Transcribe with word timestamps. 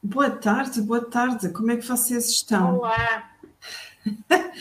Boa 0.00 0.30
tarde, 0.30 0.80
boa 0.80 1.04
tarde. 1.10 1.48
Como 1.48 1.72
é 1.72 1.76
que 1.76 1.84
vocês 1.84 2.30
estão? 2.30 2.78
Olá. 2.78 3.32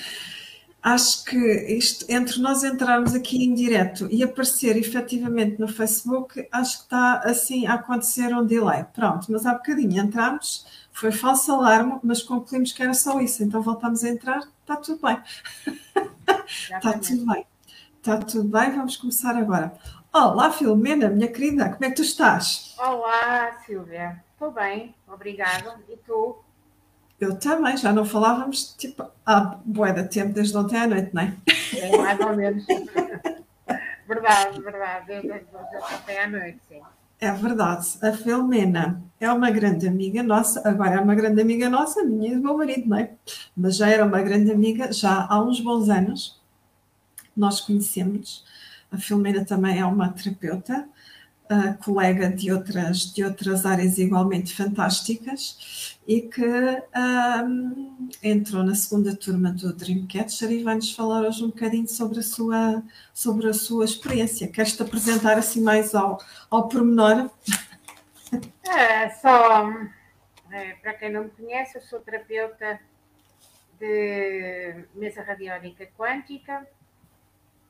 Acho 0.81 1.25
que 1.25 1.37
isto, 1.77 2.05
entre 2.09 2.39
nós 2.39 2.63
entrarmos 2.63 3.13
aqui 3.13 3.43
em 3.43 3.53
direto 3.53 4.07
e 4.11 4.23
aparecer 4.23 4.77
efetivamente 4.77 5.59
no 5.59 5.67
Facebook, 5.67 6.47
acho 6.51 6.77
que 6.77 6.83
está 6.83 7.21
assim 7.21 7.65
a 7.65 7.73
acontecer 7.73 8.31
um 8.35 8.45
delay. 8.45 8.83
Pronto, 8.93 9.31
mas 9.31 9.47
há 9.47 9.53
bocadinho 9.53 9.99
entramos, 9.99 10.63
foi 10.91 11.11
falso 11.11 11.51
alarme, 11.51 11.99
mas 12.03 12.21
concluímos 12.21 12.71
que 12.71 12.83
era 12.83 12.93
só 12.93 13.19
isso. 13.19 13.43
Então 13.43 13.63
voltamos 13.63 14.03
a 14.03 14.09
entrar, 14.09 14.41
está 14.61 14.75
tudo 14.75 15.01
bem. 15.01 15.19
está 16.45 16.93
tudo 16.99 17.25
bem. 17.25 17.45
Está 17.97 18.17
tudo 18.19 18.47
bem, 18.47 18.71
vamos 18.75 18.97
começar 18.97 19.35
agora. 19.35 19.75
Olá, 20.17 20.49
Filomena, 20.49 21.09
minha 21.09 21.27
querida, 21.27 21.67
como 21.67 21.83
é 21.83 21.89
que 21.89 21.97
tu 21.97 22.01
estás? 22.01 22.73
Olá, 22.79 23.51
Silvia. 23.65 24.23
Estou 24.31 24.49
bem, 24.49 24.95
obrigada. 25.05 25.77
E 25.89 25.97
tu? 25.97 26.37
Eu 27.19 27.37
também, 27.37 27.75
já 27.75 27.91
não 27.91 28.05
falávamos 28.05 28.73
tipo 28.77 29.05
há 29.25 29.57
boa 29.65 29.91
de 29.91 30.07
tempo, 30.07 30.33
desde 30.33 30.55
ontem 30.55 30.77
à 30.77 30.87
noite, 30.87 31.13
não 31.13 31.21
é? 31.21 31.35
É, 31.73 31.97
mais 31.97 32.17
ou 32.21 32.33
menos. 32.33 32.65
verdade, 34.07 34.61
verdade, 34.61 35.05
desde 35.05 35.49
ontem 35.53 36.17
à 36.17 36.29
noite, 36.29 36.61
sim. 36.69 36.81
É 37.19 37.31
verdade. 37.33 37.85
A 38.01 38.13
Filomena 38.13 39.03
é 39.19 39.29
uma 39.29 39.51
grande 39.51 39.85
amiga 39.85 40.23
nossa, 40.23 40.65
agora 40.65 40.95
é 40.95 40.99
uma 41.01 41.13
grande 41.13 41.41
amiga 41.41 41.69
nossa, 41.69 42.05
minha 42.05 42.31
e 42.31 42.35
do 42.37 42.41
meu 42.41 42.57
marido, 42.57 42.87
não 42.87 42.99
é? 42.99 43.11
Mas 43.53 43.75
já 43.75 43.89
era 43.89 44.05
uma 44.05 44.21
grande 44.21 44.49
amiga 44.49 44.93
já 44.93 45.27
há 45.29 45.43
uns 45.43 45.59
bons 45.59 45.89
anos. 45.89 46.41
Nós 47.35 47.59
conhecemos 47.59 48.45
a 48.95 48.97
Filomena 48.97 49.45
também 49.45 49.79
é 49.79 49.85
uma 49.85 50.09
terapeuta, 50.09 50.87
uh, 51.51 51.83
colega 51.83 52.29
de 52.29 52.51
outras, 52.51 53.13
de 53.13 53.23
outras 53.23 53.65
áreas 53.65 53.97
igualmente 53.97 54.55
fantásticas 54.55 55.97
e 56.07 56.21
que 56.21 56.43
um, 56.43 58.07
entrou 58.23 58.63
na 58.63 58.75
segunda 58.75 59.15
turma 59.15 59.51
do 59.51 59.73
Dreamcatcher 59.73 60.51
e 60.51 60.63
vai-nos 60.63 60.91
falar 60.93 61.21
hoje 61.21 61.43
um 61.43 61.47
bocadinho 61.47 61.87
sobre 61.87 62.19
a 62.19 62.23
sua, 62.23 62.83
sobre 63.13 63.49
a 63.49 63.53
sua 63.53 63.85
experiência. 63.85 64.47
Queres-te 64.47 64.81
apresentar 64.81 65.37
assim 65.37 65.61
mais 65.61 65.93
ao, 65.93 66.19
ao 66.49 66.67
pormenor? 66.67 67.29
É, 68.67 69.09
só, 69.09 69.69
é, 70.51 70.73
para 70.81 70.93
quem 70.93 71.11
não 71.11 71.25
me 71.25 71.29
conhece, 71.29 71.77
eu 71.77 71.81
sou 71.81 71.99
terapeuta 71.99 72.79
de 73.79 74.85
mesa 74.95 75.21
radiónica 75.21 75.85
quântica, 75.97 76.65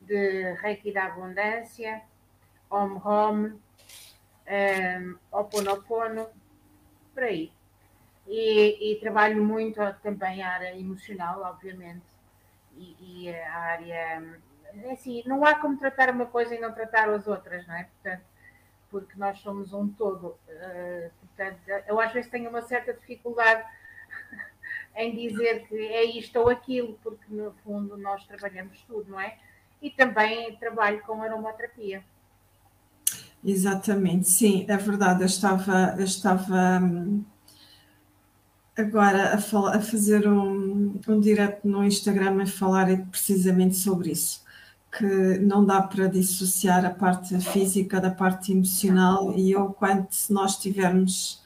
de 0.05 0.53
Reiki 0.53 0.91
da 0.91 1.05
Abundância, 1.05 2.01
Om 2.69 3.01
Home, 3.03 3.59
um, 4.47 5.17
Oponopono, 5.31 6.27
por 7.13 7.23
aí. 7.23 7.51
E, 8.27 8.93
e, 8.93 8.99
trabalho 8.99 9.43
muito 9.43 9.79
também 10.01 10.41
a 10.41 10.51
área 10.51 10.77
emocional, 10.77 11.41
obviamente, 11.41 12.05
e, 12.75 13.27
e 13.27 13.35
a 13.35 13.57
área. 13.57 14.39
É 14.83 14.91
assim, 14.91 15.23
não 15.25 15.45
há 15.45 15.55
como 15.55 15.77
tratar 15.77 16.09
uma 16.09 16.25
coisa 16.25 16.55
e 16.55 16.59
não 16.59 16.73
tratar 16.73 17.07
as 17.09 17.27
outras, 17.27 17.65
não 17.67 17.75
é? 17.75 17.83
Portanto, 17.83 18.25
porque 18.89 19.13
nós 19.17 19.39
somos 19.39 19.73
um 19.73 19.87
todo. 19.87 20.37
Uh, 20.49 21.11
portanto, 21.19 21.59
eu 21.87 21.99
às 21.99 22.11
vezes 22.11 22.29
tenho 22.31 22.49
uma 22.49 22.61
certa 22.63 22.93
dificuldade 22.93 23.63
em 24.95 25.15
dizer 25.15 25.67
que 25.67 25.75
é 25.75 26.03
isto 26.03 26.39
ou 26.39 26.49
aquilo, 26.49 26.99
porque 27.03 27.25
no 27.29 27.51
fundo 27.63 27.95
nós 27.95 28.25
trabalhamos 28.25 28.81
tudo, 28.83 29.11
não 29.11 29.19
é? 29.19 29.37
E 29.81 29.89
também 29.89 30.55
trabalho 30.57 31.01
com 31.03 31.21
aromaterapia. 31.21 32.03
Exatamente, 33.43 34.27
sim, 34.27 34.65
é 34.67 34.75
verdade. 34.75 35.21
Eu 35.21 35.27
estava, 35.27 35.95
eu 35.97 36.03
estava 36.03 36.79
hum, 36.81 37.23
agora 38.75 39.35
a, 39.35 39.37
falar, 39.37 39.75
a 39.77 39.81
fazer 39.81 40.27
um, 40.27 40.99
um 41.07 41.19
direto 41.19 41.67
no 41.67 41.83
Instagram 41.83 42.41
a 42.41 42.47
falar 42.47 42.87
precisamente 43.07 43.75
sobre 43.75 44.11
isso, 44.11 44.43
que 44.91 45.37
não 45.39 45.63
dá 45.63 45.81
para 45.81 46.07
dissociar 46.07 46.83
a 46.85 46.89
parte 46.89 47.39
física 47.39 48.01
da 48.01 48.09
parte 48.09 48.51
emocional 48.51 49.31
e 49.37 49.51
eu, 49.51 49.67
quanto 49.73 50.13
se 50.15 50.33
nós 50.33 50.53
estivermos 50.53 51.43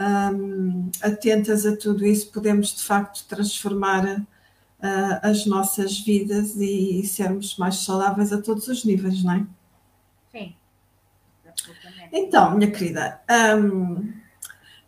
um, 0.00 0.90
atentas 1.02 1.66
a 1.66 1.76
tudo 1.76 2.04
isso, 2.06 2.32
podemos 2.32 2.74
de 2.74 2.82
facto 2.82 3.26
transformar 3.28 4.26
uh, 4.82 5.20
as 5.22 5.46
nossas 5.46 6.00
vidas 6.00 6.56
e, 6.56 7.02
sermos 7.04 7.56
mais 7.56 7.76
saudáveis 7.76 8.32
a 8.32 8.42
todos 8.42 8.66
os 8.68 8.84
níveis, 8.84 9.22
não 9.22 9.34
é? 9.34 9.46
Sim, 10.32 10.54
absolutamente. 11.48 12.08
Então, 12.12 12.56
minha 12.56 12.70
querida, 12.70 13.20
um, 13.56 14.12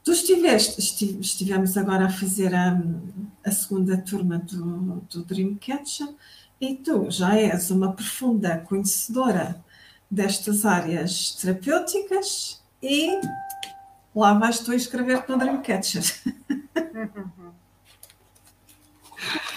tu 0.03 0.12
estiveste, 0.12 0.81
estivemos 1.21 1.77
agora 1.77 2.06
a 2.06 2.10
fazer 2.10 2.55
a, 2.55 2.78
a 3.44 3.50
segunda 3.50 3.97
turma 3.99 4.38
do, 4.38 5.00
do 5.10 5.25
Dreamcatcher 5.25 6.09
e 6.61 6.75
tu 6.75 7.11
já 7.11 7.37
és 7.37 7.71
uma 7.71 7.93
profunda 7.93 8.59
conhecedora 8.59 9.62
destas 10.11 10.65
áreas 10.65 11.34
terapêuticas 11.34 12.62
e 12.82 13.21
lá 14.15 14.34
vais 14.34 14.61
tu 14.61 14.72
escrever 14.72 15.25
no 15.28 15.38
Dreamcatcher. 15.38 16.03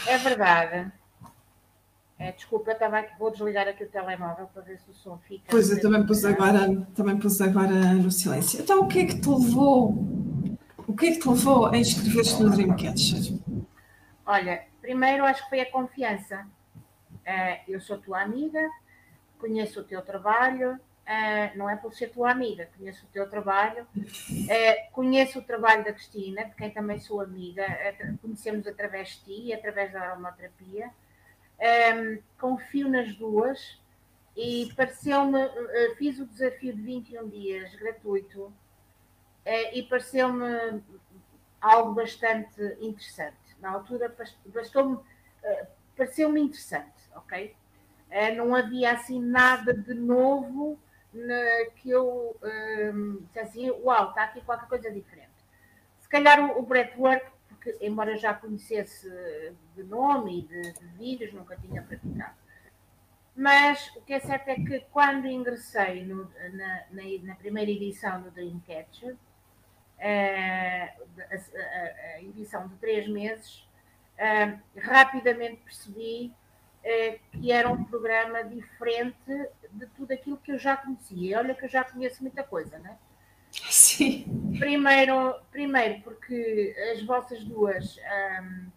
É 0.07 0.17
verdade. 0.17 0.91
É, 2.19 2.31
desculpa, 2.31 2.71
estava 2.71 2.97
aqui, 2.97 3.13
vou 3.19 3.29
desligar 3.29 3.67
aqui 3.67 3.83
o 3.83 3.89
telemóvel 3.89 4.47
para 4.47 4.63
ver 4.63 4.79
se 4.79 4.89
o 4.89 4.93
som 4.93 5.19
fica. 5.19 5.43
Pois, 5.49 5.69
eu 5.69 5.79
também 5.79 6.03
pus, 6.05 6.25
agora, 6.25 6.81
também 6.95 7.17
pus 7.19 7.39
agora 7.41 7.93
no 7.93 8.09
silêncio. 8.09 8.59
Então, 8.59 8.81
o 8.81 8.87
que 8.87 8.99
é 8.99 9.05
que 9.05 9.21
te 9.21 9.29
levou? 9.29 9.89
O 10.87 10.95
que 10.95 11.07
é 11.07 11.11
que 11.11 11.19
te 11.19 11.29
levou 11.29 11.67
a 11.67 11.77
inscrever-te 11.77 12.41
no 12.41 12.49
Dreamcatcher? 12.49 13.37
Olha, 14.25 14.63
primeiro 14.81 15.25
acho 15.25 15.43
que 15.43 15.49
foi 15.49 15.59
a 15.59 15.71
confiança. 15.71 16.47
Uh, 17.13 17.59
eu 17.67 17.79
sou 17.79 17.99
tua 17.99 18.21
amiga, 18.21 18.67
conheço 19.37 19.81
o 19.81 19.83
teu 19.83 20.01
trabalho, 20.01 20.79
Uh, 21.07 21.57
não 21.57 21.69
é 21.69 21.77
por 21.77 21.93
ser 21.93 22.09
tua 22.09 22.31
amiga, 22.31 22.69
conheço 22.77 23.05
o 23.05 23.07
teu 23.13 23.29
trabalho, 23.29 23.87
uh, 23.97 24.91
conheço 24.91 25.39
o 25.39 25.41
trabalho 25.41 25.81
da 25.85 25.93
Cristina, 25.93 26.43
de 26.43 26.53
quem 26.53 26.69
também 26.69 26.99
sou 26.99 27.21
amiga, 27.21 27.63
uh, 27.65 28.17
conhecemos 28.17 28.67
através 28.67 29.11
de 29.11 29.19
ti, 29.23 29.53
através 29.53 29.93
da 29.93 30.01
aromaterapia, 30.01 30.91
um, 31.95 32.21
confio 32.37 32.89
nas 32.89 33.15
duas 33.15 33.79
e 34.35 34.69
pareceu-me, 34.75 35.39
fiz 35.97 36.19
o 36.19 36.25
desafio 36.25 36.75
de 36.75 36.81
21 36.81 37.29
dias 37.29 37.73
gratuito 37.75 38.53
e 39.73 39.81
pareceu-me 39.83 40.83
algo 41.61 41.93
bastante 41.93 42.61
interessante. 42.81 43.55
Na 43.61 43.71
altura 43.71 44.13
bastou-me, 44.45 44.99
pareceu-me 45.95 46.41
interessante, 46.41 47.01
ok? 47.15 47.55
não 48.35 48.53
havia 48.53 48.91
assim 48.91 49.19
nada 49.19 49.73
de 49.73 49.95
novo 49.95 50.77
na, 51.17 51.65
que 51.75 51.89
eu 51.89 52.35
um, 52.93 53.17
disse 53.25 53.39
assim, 53.39 53.69
uau, 53.69 54.09
está 54.09 54.23
aqui 54.23 54.41
qualquer 54.41 54.67
coisa 54.67 54.91
diferente. 54.91 55.31
Se 55.99 56.09
calhar 56.09 56.39
o, 56.39 56.59
o 56.59 56.61
breathwork, 56.63 57.25
porque 57.49 57.77
embora 57.81 58.17
já 58.17 58.33
conhecesse 58.33 59.09
de 59.75 59.83
nome 59.83 60.39
e 60.39 60.41
de, 60.43 60.73
de 60.73 60.85
vídeos, 60.97 61.33
nunca 61.33 61.57
tinha 61.57 61.81
praticado. 61.81 62.35
Mas 63.35 63.95
o 63.95 64.01
que 64.01 64.13
é 64.13 64.19
certo 64.19 64.47
é 64.47 64.55
que 64.55 64.79
quando 64.91 65.27
ingressei 65.27 66.03
no, 66.03 66.23
na, 66.53 66.83
na, 66.89 67.03
na, 67.21 67.35
primeira 67.35 67.69
edição 67.69 68.19
do 68.21 68.31
Dreamcatcher, 68.31 69.15
eh, 69.99 70.93
a, 71.19 72.15
a, 72.15 72.21
edição 72.23 72.67
de 72.67 72.75
três 72.77 73.07
meses, 73.07 73.67
uh, 74.17 74.59
rapidamente 74.79 75.57
percebi 75.57 76.33
uh, 76.83 77.19
que 77.39 77.51
era 77.51 77.69
um 77.69 77.83
programa 77.83 78.43
diferente 78.43 79.49
de 79.71 79.85
tudo 79.87 80.11
aquilo 80.11 80.37
que 80.37 80.51
eu 80.51 80.59
já 80.59 80.77
conhecia. 80.77 81.39
Olha 81.39 81.55
que 81.55 81.65
eu 81.65 81.69
já 81.69 81.83
conheço 81.83 82.21
muita 82.21 82.43
coisa, 82.43 82.77
não 82.79 82.91
é? 82.91 82.97
Sim. 83.51 84.53
Primeiro, 84.57 85.39
primeiro 85.51 86.01
porque 86.01 86.75
as 86.93 87.03
vossas 87.03 87.43
duas, 87.43 87.97
um, 87.97 88.71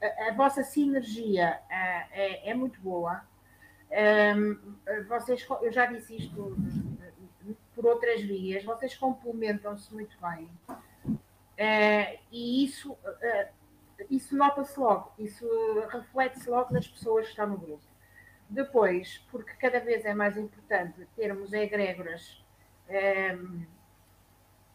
a, 0.00 0.28
a, 0.28 0.32
vossa 0.34 0.62
sinergia 0.62 1.60
uh, 1.64 2.08
é, 2.12 2.50
é, 2.50 2.54
muito 2.54 2.80
boa. 2.80 3.22
Um, 3.90 4.76
vocês, 5.06 5.46
eu 5.62 5.72
já 5.72 5.86
disse 5.86 6.16
isto 6.16 6.56
por 7.74 7.86
outras 7.86 8.22
vias, 8.22 8.64
vocês 8.64 8.94
complementam-se 8.94 9.92
muito 9.92 10.16
bem. 10.20 10.48
Uh, 11.08 12.18
e 12.30 12.64
isso, 12.64 12.92
uh, 12.92 13.48
isso 14.10 14.36
nota-se 14.36 14.78
logo, 14.78 15.12
isso 15.18 15.46
reflete-se 15.90 16.48
logo 16.48 16.72
nas 16.72 16.86
pessoas 16.86 17.26
que 17.26 17.30
estão 17.30 17.46
no 17.46 17.58
grupo. 17.58 17.91
Depois, 18.52 19.16
porque 19.30 19.54
cada 19.54 19.80
vez 19.80 20.04
é 20.04 20.12
mais 20.12 20.36
importante 20.36 21.08
termos 21.16 21.54
egrégoras 21.54 22.44
um, 22.86 22.92
ehm, 22.94 23.66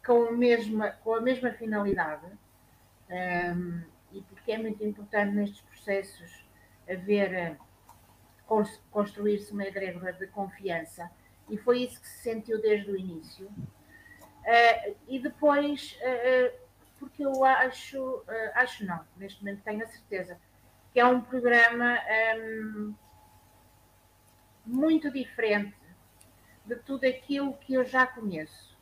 com, 0.03 0.29
a 0.29 0.31
mesma, 0.31 0.91
com 1.03 1.13
a 1.13 1.21
mesma 1.21 1.51
finalidade, 1.51 2.25
um, 2.25 3.13
ehm, 3.13 3.83
e 4.11 4.21
porque 4.23 4.51
é 4.51 4.57
muito 4.57 4.83
importante 4.83 5.35
nestes 5.35 5.61
processos 5.61 6.43
haver, 6.89 7.55
construir-se 8.89 9.51
uma 9.51 9.65
egrégora 9.65 10.11
de 10.11 10.25
confiança 10.27 11.11
E 11.47 11.55
foi 11.57 11.83
isso 11.83 12.01
que 12.01 12.07
se 12.07 12.23
sentiu 12.23 12.59
desde 12.59 12.89
o 12.89 12.97
início. 12.97 13.45
Uh, 13.45 14.95
e 15.07 15.19
depois, 15.19 15.99
uh, 16.01 16.57
porque 16.97 17.23
eu 17.23 17.45
acho, 17.45 18.23
acho 18.55 18.85
não, 18.85 19.05
neste 19.17 19.39
momento 19.43 19.61
tenho 19.63 19.83
a 19.83 19.87
certeza, 19.87 20.39
que 20.91 20.99
é 20.99 21.05
um 21.05 21.21
programa 21.21 21.99
um, 22.39 22.95
muito 24.67 25.09
diferente 25.09 25.75
de 26.65 26.75
tudo 26.75 27.05
aquilo 27.05 27.53
que 27.53 27.73
eu 27.73 27.85
já 27.85 28.05
conheço. 28.05 28.77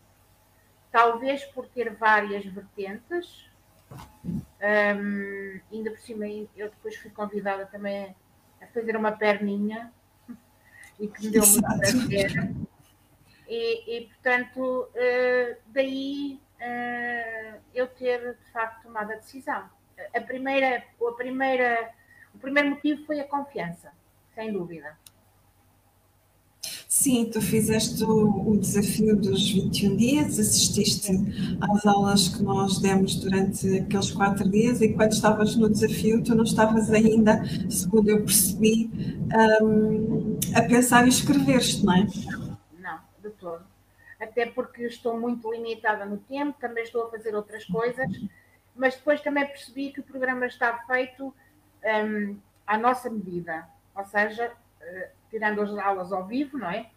Talvez 0.92 1.44
por 1.46 1.68
ter 1.68 1.94
várias 1.94 2.44
vertentes, 2.46 3.50
um, 3.92 5.60
ainda 5.72 5.92
por 5.92 6.00
cima, 6.00 6.26
eu 6.28 6.70
depois 6.70 6.96
fui 6.96 7.12
convidada 7.12 7.66
também 7.68 8.16
a 8.62 8.68
fazer 8.68 8.98
uma 8.98 9.12
perninha 9.12 9.94
e 11.00 11.08
que 11.08 11.26
me 11.26 11.32
deu 11.32 11.46
muito 11.46 11.62
prazer. 11.62 12.56
E, 13.48 13.98
e 13.98 14.08
portanto, 14.08 14.90
uh, 14.90 15.58
daí 15.68 16.40
uh, 16.60 17.62
eu 17.74 17.88
ter 17.88 18.34
de 18.34 18.52
facto 18.52 18.84
tomado 18.84 19.12
a 19.12 19.16
decisão. 19.16 19.70
A 20.14 20.22
primeira, 20.22 20.84
a 21.08 21.12
primeira, 21.12 21.92
o 22.34 22.40
primeiro 22.40 22.72
motivo 22.72 23.06
foi 23.06 23.20
a 23.20 23.28
confiança, 23.28 23.94
sem 24.34 24.52
dúvida. 24.52 24.98
Sim, 26.98 27.30
tu 27.30 27.42
fizeste 27.42 28.06
o, 28.06 28.52
o, 28.52 28.58
desafio 28.58 29.18
dos 29.18 29.52
21 29.52 29.98
dias, 29.98 30.40
assististe 30.40 31.12
às 31.60 31.86
aulas 31.86 32.30
que 32.30 32.42
nós 32.42 32.80
demos 32.80 33.18
durante 33.18 33.80
aqueles 33.80 34.12
quatro 34.12 34.50
dias 34.50 34.82
e 34.82 34.94
quando 34.94 35.12
estavas 35.12 35.58
no 35.58 35.70
desafio 35.70 36.24
tu 36.24 36.34
não 36.34 36.46
estavas 36.46 36.90
ainda, 36.90 37.44
segundo 37.70 38.10
eu 38.10 38.24
percebi, 38.24 38.90
um, 39.62 40.40
a 40.56 40.62
pensar 40.62 41.06
em 41.06 41.10
escrever-te, 41.10 41.86
não 41.86 41.96
é? 41.96 42.08
Não, 42.80 43.00
de 43.22 43.30
todo. 43.32 43.66
Até 44.18 44.46
porque 44.46 44.84
estou 44.84 45.20
muito 45.20 45.52
limitada 45.52 46.06
no 46.06 46.18
tempo, 46.18 46.58
também 46.62 46.86
estou 46.86 47.08
a 47.08 47.12
fazer 47.12 47.36
outras 47.36 47.66
coisas, 47.66 48.10
mas 48.74 48.96
depois 48.96 49.20
também 49.20 49.46
percebi 49.46 49.92
que 49.92 50.00
o 50.00 50.04
programa 50.04 50.46
está 50.46 50.78
feito 50.88 51.34
um, 52.06 52.38
à 52.66 52.78
nossa 52.78 53.10
medida, 53.10 53.68
ou 53.94 54.06
seja, 54.06 54.50
uh, 54.50 55.15
tirando 55.36 55.62
as 55.62 55.78
aulas 55.78 56.14
ao 56.14 56.26
vivo, 56.26 56.58
não 56.58 56.72
é? 56.72 56.90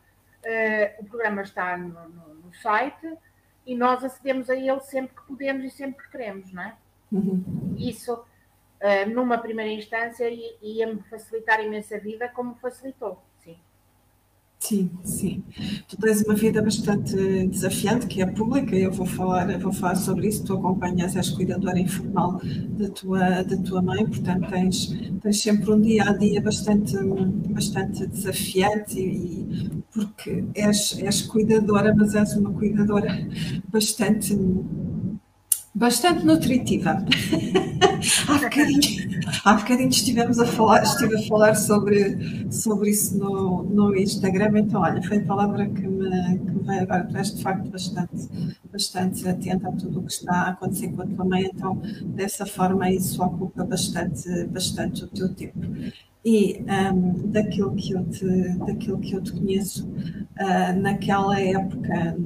Uh, 0.44 1.02
o 1.02 1.06
programa 1.06 1.42
está 1.42 1.76
no, 1.76 1.88
no, 1.88 2.34
no, 2.34 2.54
site 2.54 3.18
e 3.66 3.74
nós 3.74 4.04
acedemos 4.04 4.48
a 4.48 4.54
ele 4.54 4.78
sempre 4.80 5.16
que 5.16 5.22
podemos 5.26 5.64
e 5.64 5.70
sempre 5.70 6.04
que 6.04 6.12
queremos, 6.12 6.52
não 6.52 6.62
é? 6.62 6.76
Uhum. 7.10 7.74
Isso, 7.76 8.14
uh, 8.14 9.10
numa 9.10 9.38
primeira 9.38 9.72
instância, 9.72 10.30
ia-me 10.62 11.02
facilitar 11.10 11.60
imensa 11.60 11.96
a 11.96 11.98
vida, 11.98 12.28
como 12.28 12.54
facilitou. 12.54 13.20
Sim, 14.68 14.90
sim. 15.02 15.42
Tu 15.88 15.96
tens 15.96 16.20
uma 16.22 16.34
vida 16.34 16.60
bastante 16.60 17.14
desafiante, 17.46 18.06
que 18.06 18.20
é 18.20 18.26
pública, 18.26 18.76
eu 18.76 18.92
vou 18.92 19.06
falar, 19.06 19.58
vou 19.58 19.72
falar 19.72 19.94
sobre 19.96 20.28
isso. 20.28 20.44
Tu 20.44 20.52
acompanhas, 20.52 21.16
és 21.16 21.30
cuidadora 21.30 21.78
informal 21.78 22.38
da 22.78 22.88
tua, 22.90 23.42
da 23.44 23.56
tua 23.56 23.80
mãe, 23.80 24.04
portanto 24.06 24.48
tens, 24.50 24.88
tens 25.22 25.40
sempre 25.40 25.70
um 25.72 25.80
dia 25.80 26.02
a 26.10 26.12
dia 26.12 26.42
bastante, 26.42 26.94
bastante 27.48 28.06
desafiante, 28.06 29.00
e, 29.00 29.82
porque 29.94 30.44
és, 30.54 30.98
és 31.02 31.22
cuidadora, 31.22 31.94
mas 31.96 32.14
és 32.14 32.36
uma 32.36 32.52
cuidadora 32.52 33.26
bastante 33.72 34.34
bastante 35.74 36.24
nutritiva. 36.26 37.04
há, 38.28 38.38
bocadinho, 38.38 39.20
há 39.44 39.54
bocadinho 39.54 39.88
estivemos 39.88 40.38
a 40.38 40.46
falar, 40.46 40.82
estive 40.82 41.16
a 41.16 41.28
falar 41.28 41.54
sobre, 41.54 42.46
sobre 42.50 42.90
isso 42.90 43.18
no, 43.18 43.62
no 43.64 43.96
Instagram, 43.96 44.60
então 44.60 44.80
olha, 44.80 45.02
foi 45.02 45.18
a 45.18 45.24
palavra 45.24 45.66
que 45.66 45.86
me, 45.86 46.38
que 46.38 46.50
me 46.50 46.62
veio 46.64 46.82
agora. 46.82 47.04
Tu 47.04 47.16
és 47.16 47.34
de 47.34 47.42
facto 47.42 47.68
bastante, 47.70 48.28
bastante 48.72 49.28
atenta 49.28 49.68
a 49.68 49.72
tudo 49.72 50.00
o 50.00 50.02
que 50.04 50.12
está 50.12 50.34
a 50.34 50.48
acontecer 50.50 50.88
com 50.88 51.02
a 51.02 51.06
tua 51.06 51.24
mãe, 51.24 51.50
então 51.52 51.80
dessa 52.06 52.46
forma 52.46 52.90
isso 52.90 53.22
ocupa 53.22 53.64
bastante, 53.64 54.44
bastante 54.46 55.04
o 55.04 55.08
teu 55.08 55.34
tempo. 55.34 55.60
E 56.24 56.62
um, 56.92 57.30
daquilo, 57.30 57.74
que 57.74 57.92
eu 57.92 58.04
te, 58.04 58.26
daquilo 58.66 58.98
que 58.98 59.14
eu 59.14 59.22
te 59.22 59.32
conheço, 59.32 59.86
uh, 59.86 60.78
naquela 60.78 61.40
época 61.40 62.16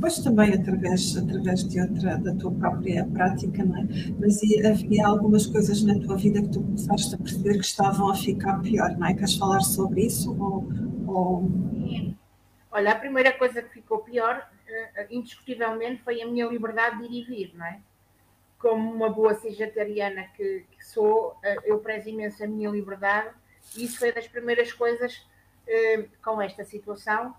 depois 0.00 0.18
também 0.20 0.54
através, 0.54 1.14
através 1.14 1.68
de 1.68 1.78
outra, 1.78 2.16
da 2.16 2.34
tua 2.34 2.50
própria 2.52 3.04
prática, 3.04 3.62
não 3.62 3.76
é? 3.76 3.86
Mas 4.18 4.40
havia 4.64 5.06
algumas 5.06 5.46
coisas 5.46 5.82
na 5.82 5.92
tua 6.00 6.16
vida 6.16 6.40
que 6.40 6.48
tu 6.48 6.62
começaste 6.62 7.14
a 7.14 7.18
perceber 7.18 7.58
que 7.58 7.66
estavam 7.66 8.10
a 8.10 8.14
ficar 8.14 8.62
pior, 8.62 8.96
não 8.96 9.06
é? 9.06 9.12
Queres 9.12 9.34
falar 9.34 9.60
sobre 9.60 10.06
isso? 10.06 10.30
Ou, 10.42 10.66
ou... 11.06 11.50
Olha, 12.70 12.92
a 12.92 12.94
primeira 12.94 13.30
coisa 13.34 13.60
que 13.60 13.74
ficou 13.74 13.98
pior, 13.98 14.50
eh, 14.66 15.06
indiscutivelmente, 15.10 16.02
foi 16.02 16.22
a 16.22 16.26
minha 16.26 16.46
liberdade 16.46 16.96
de 16.96 17.04
ir 17.04 17.20
e 17.20 17.24
vir, 17.24 17.54
não 17.54 17.66
é? 17.66 17.78
Como 18.58 18.90
uma 18.90 19.10
boa 19.10 19.34
vegetariana 19.34 20.24
que, 20.34 20.64
que 20.78 20.86
sou, 20.86 21.36
eh, 21.42 21.56
eu 21.64 21.78
prezo 21.80 22.08
imenso 22.08 22.42
a 22.42 22.46
minha 22.46 22.70
liberdade 22.70 23.34
e 23.76 23.84
isso 23.84 23.98
foi 23.98 24.12
das 24.12 24.26
primeiras 24.26 24.72
coisas 24.72 25.26
eh, 25.68 26.06
com 26.24 26.40
esta 26.40 26.64
situação 26.64 27.34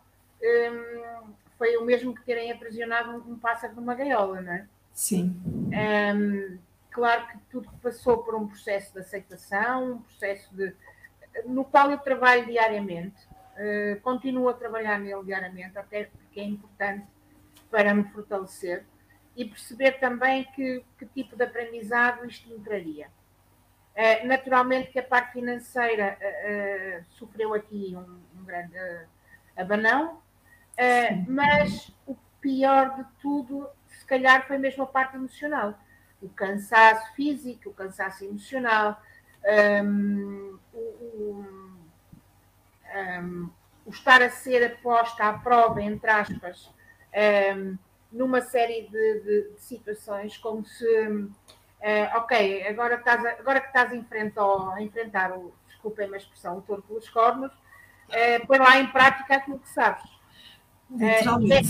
foi 1.61 1.77
o 1.77 1.85
mesmo 1.85 2.15
que 2.15 2.23
terem 2.23 2.51
aprisionado 2.51 3.17
um, 3.17 3.37
pássaro 3.37 3.75
numa 3.75 3.93
gaiola, 3.93 4.41
não 4.41 4.51
é? 4.51 4.67
Sim. 4.91 5.39
Um, 5.45 6.57
claro 6.89 7.27
que 7.27 7.37
tudo 7.51 7.69
passou 7.83 8.23
por 8.23 8.33
um 8.33 8.47
processo 8.47 8.91
de 8.91 8.99
aceitação, 8.99 9.91
um 9.91 10.01
processo 10.01 10.51
de 10.55 10.73
no 11.45 11.63
qual 11.63 11.91
eu 11.91 11.99
trabalho 11.99 12.47
diariamente, 12.47 13.23
uh, 13.27 14.01
continuo 14.01 14.49
a 14.49 14.55
trabalhar 14.55 14.99
nele 14.99 15.23
diariamente, 15.23 15.77
até 15.77 16.05
porque 16.05 16.39
é 16.39 16.43
importante 16.45 17.05
para 17.69 17.93
me 17.93 18.05
fortalecer 18.05 18.83
e 19.35 19.45
perceber 19.45 19.99
também 19.99 20.45
que, 20.55 20.83
que 20.97 21.05
tipo 21.05 21.35
de 21.35 21.43
aprendizado 21.43 22.25
isto 22.25 22.49
me 22.49 22.57
traria. 22.57 23.07
Uh, 23.95 24.25
naturalmente 24.25 24.89
que 24.91 24.97
a 24.97 25.03
parte 25.03 25.33
financeira 25.33 26.17
uh, 26.17 27.05
sofreu 27.11 27.53
aqui 27.53 27.95
um, 27.95 28.39
um 28.41 28.43
grande 28.43 28.79
abanão, 29.55 30.20
Uh, 30.81 31.25
mas 31.27 31.91
o 32.07 32.15
pior 32.41 32.95
de 32.95 33.05
tudo, 33.21 33.69
se 33.87 34.03
calhar, 34.03 34.47
foi 34.47 34.57
mesmo 34.57 34.83
a 34.83 34.87
parte 34.87 35.15
emocional. 35.15 35.77
O 36.19 36.27
cansaço 36.27 37.13
físico, 37.13 37.69
o 37.69 37.73
cansaço 37.73 38.25
emocional, 38.25 38.99
um, 39.83 40.57
o, 40.73 40.77
o, 40.79 41.45
um, 42.95 43.49
o, 43.85 43.89
estar 43.91 44.23
a 44.23 44.29
ser 44.31 44.73
aposta 44.73 45.25
à 45.25 45.33
prova, 45.33 45.83
entre 45.83 46.09
aspas, 46.09 46.73
um, 47.55 47.77
numa 48.11 48.41
série 48.41 48.87
de, 48.87 49.19
de, 49.19 49.53
de, 49.53 49.61
situações, 49.61 50.35
como 50.37 50.65
se, 50.65 51.07
uh, 51.07 52.17
ok, 52.17 52.67
agora, 52.67 52.95
estás 52.95 53.23
a, 53.23 53.29
agora 53.33 53.61
que 53.61 53.67
estás 53.67 53.91
a 53.91 53.95
enfrentar, 53.95 54.73
a 54.73 54.81
enfrentar 54.81 55.31
o, 55.31 55.53
desculpem 55.67 56.11
a 56.11 56.17
expressão, 56.17 56.57
o 56.57 56.61
touro 56.61 56.81
pelos 56.81 57.07
cornos, 57.09 57.51
uh, 57.53 58.47
põe 58.47 58.57
lá 58.57 58.79
em 58.79 58.87
prática 58.87 59.35
aquilo 59.35 59.59
que 59.59 59.69
sabes. 59.69 60.20
É, 60.99 61.23
e, 61.23 61.53
é, 61.53 61.61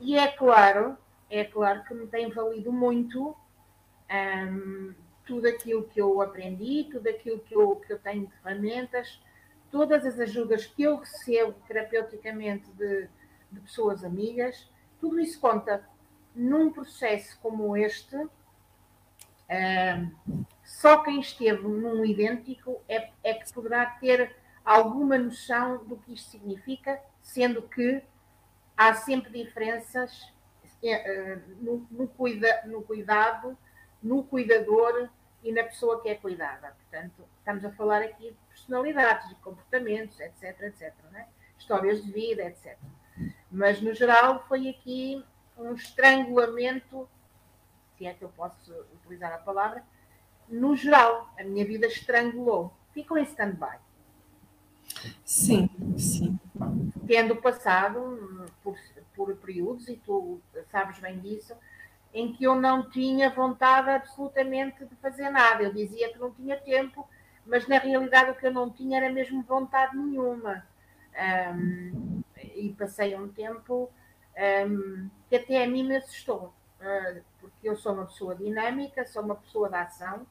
e, 0.00 0.18
é, 0.18 0.28
claro, 0.28 0.96
é 1.28 1.44
claro 1.44 1.82
que 1.84 1.94
me 1.94 2.06
tem 2.06 2.30
valido 2.30 2.72
muito 2.72 3.36
um, 4.10 4.94
tudo 5.26 5.48
aquilo 5.48 5.84
que 5.84 6.00
eu 6.00 6.20
aprendi, 6.22 6.88
tudo 6.90 7.08
aquilo 7.08 7.40
que 7.40 7.54
eu, 7.54 7.76
que 7.76 7.92
eu 7.92 7.98
tenho 7.98 8.26
de 8.26 8.32
ferramentas, 8.36 9.20
todas 9.70 10.04
as 10.06 10.18
ajudas 10.20 10.66
que 10.66 10.82
eu 10.82 10.96
recebo 10.96 11.54
terapeuticamente 11.66 12.70
de, 12.72 13.08
de 13.50 13.60
pessoas 13.60 14.04
amigas, 14.04 14.70
tudo 15.00 15.18
isso 15.18 15.40
conta 15.40 15.84
num 16.34 16.70
processo 16.70 17.38
como 17.40 17.76
este. 17.76 18.16
Um, 19.50 20.44
só 20.62 20.98
quem 21.02 21.20
esteve 21.20 21.62
num 21.66 22.04
idêntico 22.04 22.80
é, 22.88 23.10
é 23.24 23.34
que 23.34 23.52
poderá 23.52 23.86
ter 23.86 24.36
alguma 24.64 25.16
noção 25.18 25.84
do 25.84 25.96
que 25.96 26.12
isto 26.12 26.30
significa, 26.30 27.00
sendo 27.22 27.62
que 27.62 28.02
há 28.78 28.94
sempre 28.94 29.44
diferenças 29.44 30.32
é, 30.80 30.92
é, 30.92 31.36
no, 31.60 31.84
no, 31.90 32.06
cuida, 32.06 32.62
no 32.66 32.80
cuidado, 32.82 33.58
no 34.00 34.22
cuidador 34.22 35.10
e 35.42 35.50
na 35.50 35.64
pessoa 35.64 36.00
que 36.00 36.08
é 36.08 36.14
cuidada. 36.14 36.76
Portanto, 36.78 37.24
estamos 37.38 37.64
a 37.64 37.72
falar 37.72 38.02
aqui 38.02 38.30
de 38.30 38.38
personalidades, 38.48 39.28
de 39.28 39.34
comportamentos, 39.36 40.20
etc, 40.20 40.62
etc. 40.62 40.94
Né? 41.10 41.26
Histórias 41.58 42.04
de 42.04 42.12
vida, 42.12 42.44
etc. 42.44 42.78
Mas, 43.50 43.82
no 43.82 43.92
geral, 43.92 44.44
foi 44.46 44.68
aqui 44.68 45.24
um 45.56 45.74
estrangulamento, 45.74 47.08
se 47.96 48.06
é 48.06 48.14
que 48.14 48.22
eu 48.22 48.28
posso 48.28 48.72
utilizar 48.94 49.32
a 49.32 49.38
palavra, 49.38 49.82
no 50.48 50.76
geral, 50.76 51.28
a 51.36 51.42
minha 51.42 51.64
vida 51.64 51.86
estrangulou. 51.86 52.72
Ficou 52.92 53.18
em 53.18 53.24
stand-by. 53.24 53.78
Sim, 55.24 55.68
sim. 55.98 56.38
Tendo 57.06 57.36
passado 57.36 58.46
por, 58.62 58.76
por 59.14 59.34
períodos, 59.36 59.88
e 59.88 59.96
tu 59.96 60.40
sabes 60.70 60.98
bem 60.98 61.18
disso, 61.18 61.54
em 62.12 62.32
que 62.32 62.44
eu 62.44 62.54
não 62.54 62.88
tinha 62.88 63.30
vontade 63.30 63.90
absolutamente 63.90 64.84
de 64.84 64.94
fazer 64.96 65.30
nada. 65.30 65.62
Eu 65.62 65.72
dizia 65.72 66.12
que 66.12 66.18
não 66.18 66.30
tinha 66.32 66.56
tempo, 66.56 67.08
mas 67.46 67.66
na 67.66 67.78
realidade 67.78 68.30
o 68.30 68.34
que 68.34 68.46
eu 68.46 68.52
não 68.52 68.70
tinha 68.70 68.98
era 68.98 69.12
mesmo 69.12 69.42
vontade 69.42 69.96
nenhuma. 69.96 70.66
Um, 71.54 72.22
e 72.54 72.72
passei 72.78 73.14
um 73.16 73.28
tempo 73.28 73.90
um, 74.68 75.08
que 75.28 75.36
até 75.36 75.64
a 75.64 75.66
mim 75.66 75.84
me 75.84 75.96
assustou, 75.96 76.54
uh, 76.80 77.20
porque 77.40 77.68
eu 77.68 77.76
sou 77.76 77.92
uma 77.92 78.06
pessoa 78.06 78.34
dinâmica, 78.34 79.04
sou 79.04 79.22
uma 79.22 79.34
pessoa 79.34 79.68
da 79.68 79.82
ação, 79.82 80.26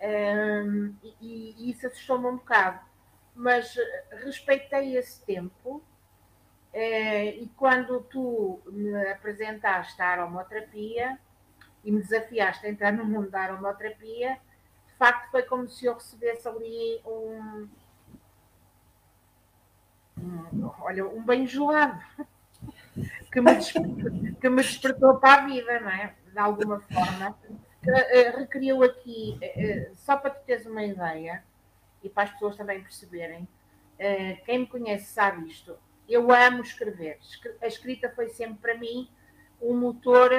um, 0.00 0.94
e, 1.02 1.54
e, 1.56 1.70
isso 1.70 1.86
assustou-me 1.86 2.26
um 2.26 2.36
bocado. 2.36 2.80
Mas 3.38 3.72
respeitei 4.24 4.96
esse 4.96 5.24
tempo, 5.24 5.76
uh, 6.74 6.74
e 6.74 7.48
quando 7.56 8.00
tu 8.00 8.60
me 8.66 9.12
apresentaste 9.12 10.02
a 10.02 10.08
aromoterapia 10.08 11.16
e 11.84 11.92
me 11.92 12.02
desafiaste 12.02 12.66
a 12.66 12.68
entrar 12.68 12.92
no 12.92 13.04
mundo 13.04 13.30
da 13.30 13.42
aromoterapia, 13.42 14.40
de 14.88 14.94
facto 14.94 15.30
foi 15.30 15.44
como 15.44 15.68
se 15.68 15.86
eu 15.86 15.94
recebesse 15.94 16.48
ali 16.48 17.00
um. 17.06 17.68
um 20.20 20.70
olha, 20.80 21.06
um 21.06 21.22
banho 21.22 21.46
gelado 21.46 22.02
que 23.30 23.40
me, 23.40 24.34
que 24.34 24.48
me 24.48 24.62
despertou 24.62 25.20
para 25.20 25.44
a 25.44 25.46
vida, 25.46 25.78
não 25.78 25.90
é? 25.90 26.12
De 26.32 26.38
alguma 26.40 26.80
forma. 26.80 27.38
Que, 27.84 27.92
uh, 27.92 28.36
recriou 28.36 28.82
aqui, 28.82 29.38
uh, 29.40 29.96
só 29.96 30.16
para 30.16 30.30
tu 30.30 30.44
teres 30.44 30.66
uma 30.66 30.82
ideia, 30.82 31.44
e 32.02 32.08
para 32.08 32.24
as 32.24 32.30
pessoas 32.32 32.56
também 32.56 32.80
perceberem, 32.82 33.42
uh, 33.42 34.44
quem 34.44 34.60
me 34.60 34.66
conhece 34.66 35.12
sabe 35.12 35.48
isto. 35.48 35.76
Eu 36.08 36.32
amo 36.32 36.62
escrever. 36.62 37.18
A 37.60 37.66
escrita 37.66 38.10
foi 38.10 38.28
sempre 38.28 38.58
para 38.58 38.78
mim 38.78 39.08
um 39.60 39.76
motor. 39.76 40.30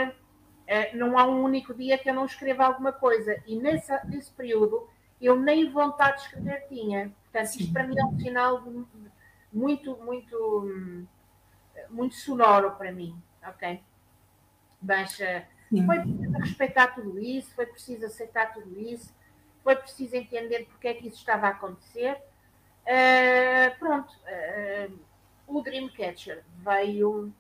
não 0.95 1.17
há 1.17 1.27
um 1.27 1.43
único 1.43 1.73
dia 1.73 1.97
que 1.97 2.09
eu 2.09 2.13
não 2.13 2.25
escreva 2.25 2.65
alguma 2.65 2.91
coisa. 2.91 3.41
E 3.45 3.55
nessa, 3.55 4.03
nesse 4.05 4.31
período 4.31 4.89
eu 5.21 5.39
nem 5.39 5.69
vontade 5.69 6.17
de 6.17 6.23
escrever 6.23 6.67
tinha. 6.67 7.13
Portanto, 7.23 7.59
isto 7.59 7.71
para 7.71 7.85
mim 7.85 7.99
é 7.99 8.05
um 8.05 8.19
sinal 8.19 8.63
muito, 9.53 9.97
muito 9.97 10.63
hum, 10.65 11.05
muito 11.89 12.15
sonoro 12.15 12.71
para 12.71 12.91
mim, 12.91 13.15
ok? 13.45 13.81
Mas 14.81 15.17
uh, 15.19 15.85
foi 15.85 15.99
preciso 15.99 16.31
respeitar 16.37 16.87
tudo 16.87 17.19
isso, 17.19 17.53
foi 17.55 17.65
preciso 17.65 18.05
aceitar 18.05 18.53
tudo 18.53 18.79
isso, 18.79 19.13
foi 19.63 19.75
preciso 19.75 20.15
entender 20.15 20.65
porque 20.65 20.87
é 20.87 20.93
que 20.93 21.07
isso 21.07 21.17
estava 21.17 21.47
a 21.47 21.51
acontecer. 21.51 22.17
Uh, 22.85 23.77
pronto, 23.77 24.13
uh, 24.13 24.99
o 25.47 25.61
Dreamcatcher 25.61 26.43
veio 26.57 27.33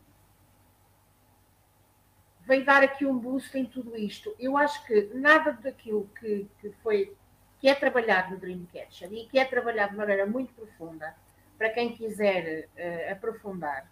veio 2.45 2.65
dar 2.65 2.83
aqui 2.83 3.05
um 3.05 3.17
boost 3.17 3.55
em 3.57 3.65
tudo 3.65 3.95
isto. 3.95 4.35
Eu 4.39 4.57
acho 4.57 4.83
que 4.85 5.11
nada 5.13 5.51
daquilo 5.51 6.09
que, 6.19 6.47
que 6.59 6.71
foi 6.83 7.15
que 7.59 7.67
é 7.67 7.75
trabalhado 7.75 8.31
no 8.31 8.39
Dreamcatcher 8.39 9.11
e 9.13 9.27
que 9.27 9.37
é 9.37 9.45
trabalhado 9.45 9.91
de 9.91 9.97
maneira 9.97 10.25
muito 10.25 10.53
profunda, 10.53 11.13
para 11.57 11.69
quem 11.69 11.95
quiser 11.95 12.67
uh, 12.67 13.11
aprofundar, 13.11 13.91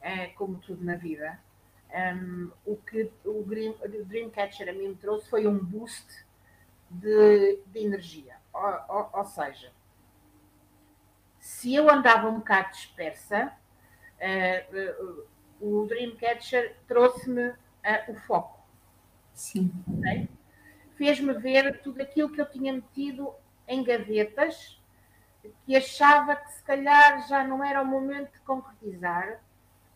é, 0.00 0.28
como 0.28 0.58
tudo 0.58 0.84
na 0.84 0.96
vida. 0.96 1.40
Um, 1.94 2.50
o 2.64 2.76
que 2.76 3.10
o 3.24 3.44
Dreamcatcher 4.04 4.68
a 4.68 4.72
mim 4.72 4.88
me 4.88 4.94
trouxe 4.94 5.28
foi 5.28 5.46
um 5.46 5.58
boost 5.58 6.06
de, 6.92 7.60
de 7.66 7.78
energia. 7.80 8.36
Ou, 8.52 8.96
ou, 8.96 9.10
ou, 9.14 9.24
seja, 9.24 9.72
se 11.38 11.74
eu 11.74 11.90
andava 11.90 12.28
um 12.28 12.38
bocado 12.38 12.70
dispersa, 12.70 13.52
uh, 14.20 15.04
uh, 15.04 15.26
o 15.60 15.86
Dreamcatcher 15.86 16.76
trouxe-me 16.86 17.48
uh, 17.48 17.56
o 18.08 18.14
foco. 18.14 18.60
Sim. 19.32 19.72
Okay? 19.98 20.28
Fez-me 20.96 21.32
ver 21.34 21.80
tudo 21.82 22.02
aquilo 22.02 22.30
que 22.30 22.40
eu 22.40 22.50
tinha 22.50 22.72
metido 22.72 23.34
em 23.66 23.82
gavetas, 23.82 24.80
que 25.64 25.74
achava 25.74 26.36
que 26.36 26.52
se 26.52 26.62
calhar 26.62 27.26
já 27.26 27.42
não 27.42 27.64
era 27.64 27.82
o 27.82 27.86
momento 27.86 28.32
de 28.32 28.40
concretizar 28.40 29.40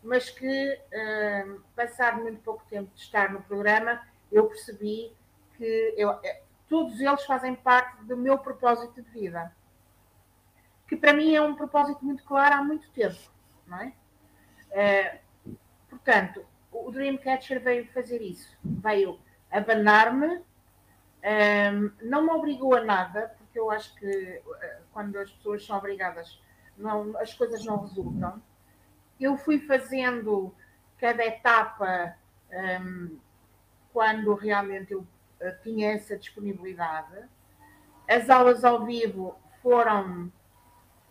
mas 0.07 0.29
que, 0.29 0.47
uh, 0.47 1.61
passado 1.75 2.21
muito 2.21 2.41
pouco 2.41 2.63
tempo 2.69 2.89
de 2.95 3.01
estar 3.01 3.31
no 3.31 3.41
programa, 3.41 4.01
eu 4.31 4.47
percebi 4.47 5.11
que 5.57 5.93
eu, 5.97 6.11
eh, 6.23 6.41
todos 6.69 6.99
eles 6.99 7.23
fazem 7.25 7.55
parte 7.55 8.03
do 8.03 8.17
meu 8.17 8.37
propósito 8.37 9.01
de 9.01 9.09
vida. 9.09 9.51
Que 10.87 10.95
para 10.95 11.13
mim 11.13 11.35
é 11.35 11.41
um 11.41 11.55
propósito 11.55 12.03
muito 12.03 12.23
claro 12.23 12.55
há 12.55 12.63
muito 12.63 12.89
tempo, 12.91 13.17
não 13.65 13.79
é? 13.81 13.93
Uh, 14.71 15.55
portanto, 15.89 16.45
o 16.71 16.91
Dreamcatcher 16.91 17.61
veio 17.61 17.87
fazer 17.91 18.21
isso. 18.21 18.57
Veio 18.63 19.19
abanar-me, 19.51 20.37
um, 20.37 21.91
não 22.01 22.23
me 22.23 22.29
obrigou 22.31 22.75
a 22.75 22.83
nada, 22.83 23.33
porque 23.37 23.59
eu 23.59 23.71
acho 23.71 23.93
que 23.95 24.41
quando 24.91 25.17
as 25.17 25.31
pessoas 25.31 25.65
são 25.65 25.77
obrigadas, 25.77 26.41
não, 26.77 27.17
as 27.17 27.33
coisas 27.33 27.63
não 27.65 27.81
resultam 27.81 28.41
eu 29.19 29.37
fui 29.37 29.59
fazendo 29.59 30.53
cada 30.97 31.25
etapa 31.25 32.15
um, 32.51 33.17
quando 33.91 34.33
realmente 34.35 34.93
eu 34.93 35.05
tinha 35.63 35.93
essa 35.93 36.17
disponibilidade. 36.17 37.23
As 38.07 38.29
aulas 38.29 38.63
ao 38.63 38.85
vivo 38.85 39.37
foram 39.61 40.31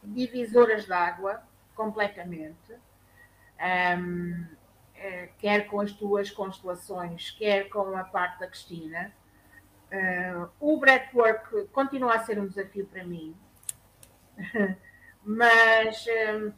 divisoras 0.03 0.85
de 0.87 0.93
água, 0.93 1.43
completamente. 1.75 2.75
Um, 3.59 4.43
uh, 4.43 5.29
quer 5.39 5.67
com 5.69 5.81
as 5.81 5.93
tuas 5.93 6.31
constelações, 6.31 7.31
quer 7.33 7.69
com 7.69 7.97
a 7.97 8.05
parte 8.05 8.41
da 8.41 8.47
Cristina. 8.47 9.13
Uh, 9.91 10.49
o 10.59 10.79
breathwork 10.79 11.69
continua 11.69 12.15
a 12.15 12.25
ser 12.25 12.39
um 12.39 12.47
desafio 12.47 12.87
para 12.87 13.05
mim, 13.05 13.37
mas 15.23 16.05
um, 16.35 16.53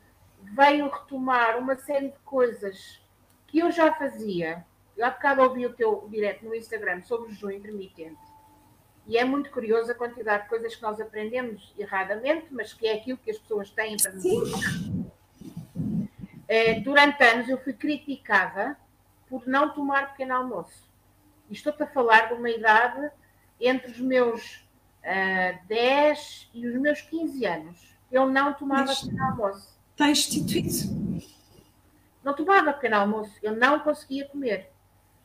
veio 0.54 0.88
retomar 0.88 1.58
uma 1.58 1.76
série 1.76 2.10
de 2.10 2.18
coisas 2.20 3.04
que 3.46 3.58
eu 3.58 3.70
já 3.70 3.92
fazia. 3.92 4.64
Eu 4.98 5.06
há 5.06 5.10
bocado 5.10 5.42
ouvi 5.42 5.64
o 5.64 5.72
teu 5.72 6.08
direto 6.10 6.44
no 6.44 6.54
Instagram 6.54 7.02
sobre 7.02 7.30
o 7.30 7.32
jejum 7.32 7.50
intermitente. 7.50 8.18
E 9.06 9.16
é 9.16 9.24
muito 9.24 9.50
curioso 9.50 9.90
a 9.92 9.94
quantidade 9.94 10.42
de 10.42 10.48
coisas 10.48 10.74
que 10.74 10.82
nós 10.82 11.00
aprendemos 11.00 11.72
erradamente, 11.78 12.48
mas 12.50 12.74
que 12.74 12.86
é 12.86 12.94
aquilo 12.94 13.16
que 13.16 13.30
as 13.30 13.38
pessoas 13.38 13.70
têm 13.70 13.96
para 13.96 14.12
nos 14.12 14.24
é, 16.48 16.80
Durante 16.80 17.22
anos 17.22 17.48
eu 17.48 17.58
fui 17.62 17.72
criticada 17.72 18.76
por 19.28 19.46
não 19.46 19.70
tomar 19.70 20.10
pequeno 20.10 20.34
almoço. 20.34 20.86
E 21.48 21.54
estou-te 21.54 21.82
a 21.82 21.86
falar 21.86 22.28
de 22.28 22.34
uma 22.34 22.50
idade 22.50 23.10
entre 23.60 23.92
os 23.92 24.00
meus 24.00 24.56
uh, 25.04 25.54
ah, 25.54 25.58
10 25.68 26.50
e 26.52 26.66
os 26.66 26.74
meus 26.74 27.00
15 27.02 27.46
anos. 27.46 27.96
Eu 28.10 28.26
não 28.26 28.52
tomava 28.52 28.94
pequeno 28.94 29.22
almoço 29.22 29.78
está 29.98 30.10
instituído. 30.10 30.68
Não 32.22 32.32
tomava 32.32 32.72
pequeno 32.72 32.96
almoço, 32.96 33.32
eu 33.42 33.56
não 33.56 33.80
conseguia 33.80 34.28
comer. 34.28 34.70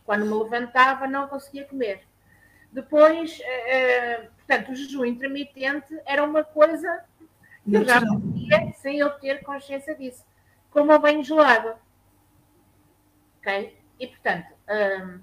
Quando 0.05 0.25
me 0.25 0.43
levantava, 0.43 1.07
não 1.07 1.27
conseguia 1.27 1.65
comer. 1.65 2.03
Depois, 2.72 3.39
eh, 3.43 4.29
portanto, 4.38 4.72
o 4.72 4.75
jejum 4.75 5.05
intermitente 5.05 5.98
era 6.05 6.24
uma 6.24 6.43
coisa 6.43 7.05
que 7.63 7.75
eu 7.75 7.86
já 7.86 8.01
fazia 8.01 8.74
sem 8.74 8.98
eu 8.98 9.10
ter 9.12 9.43
consciência 9.43 9.95
disso, 9.95 10.25
como 10.72 10.91
o 10.91 11.00
banho 11.00 11.24
gelado. 11.24 11.75
Ok? 13.39 13.77
E, 14.00 14.07
portanto, 14.07 14.53
um, 14.69 15.19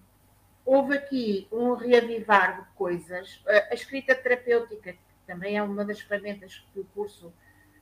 houve 0.64 0.96
aqui 0.96 1.49
um 1.50 1.75
reavivar 1.75 2.62
de 2.62 2.68
coisas. 2.76 3.42
A 3.70 3.75
escrita 3.75 4.14
terapêutica, 4.14 4.92
que 4.92 4.99
também 5.26 5.56
é 5.56 5.62
uma 5.62 5.84
das 5.84 6.00
ferramentas 6.00 6.64
que 6.72 6.80
o 6.80 6.84
curso 6.94 7.28
uh, 7.28 7.32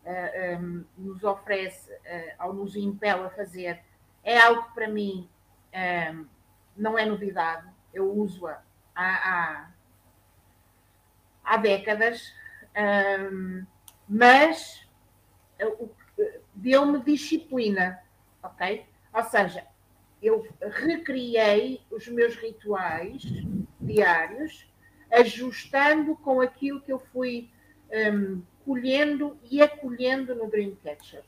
eh, 0.05 0.59
um, 0.59 0.85
nos 0.97 1.23
oferece 1.23 1.93
uh, 1.93 2.47
ou 2.47 2.55
nos 2.55 2.75
impele 2.75 3.25
a 3.25 3.31
fazer 3.31 3.81
é 4.25 4.39
algo 4.39 4.65
que 4.65 4.75
para 4.75 4.89
mim 4.89 5.29
um, 6.15 6.27
não 6.79 6.99
é 6.99 7.05
novidade. 7.05 7.69
Eu 7.93 8.11
uso-a 8.11 8.63
há, 8.95 9.05
há, 9.05 9.71
há, 11.45 11.57
décadas, 11.57 12.33
mas 14.09 14.87
deu-me 16.55 17.03
disciplina, 17.03 18.01
ok? 18.43 18.87
Ou 19.13 19.23
seja, 19.25 19.67
eu 20.23 20.47
recriei 20.61 21.83
os 21.91 22.09
meus 22.09 22.37
rituais 22.37 23.23
diários, 23.81 24.67
ajustando 25.11 26.17
com 26.17 26.41
aquilo 26.41 26.81
que 26.81 26.93
eu 26.93 26.99
fui 26.99 27.51
colhendo 28.65 29.39
e 29.51 29.63
acolhendo 29.63 30.35
no 30.35 30.51
Dreamcatcher. 30.51 31.25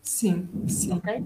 Sim, 0.00 0.48
sim. 0.68 0.92
Ok? 0.92 1.22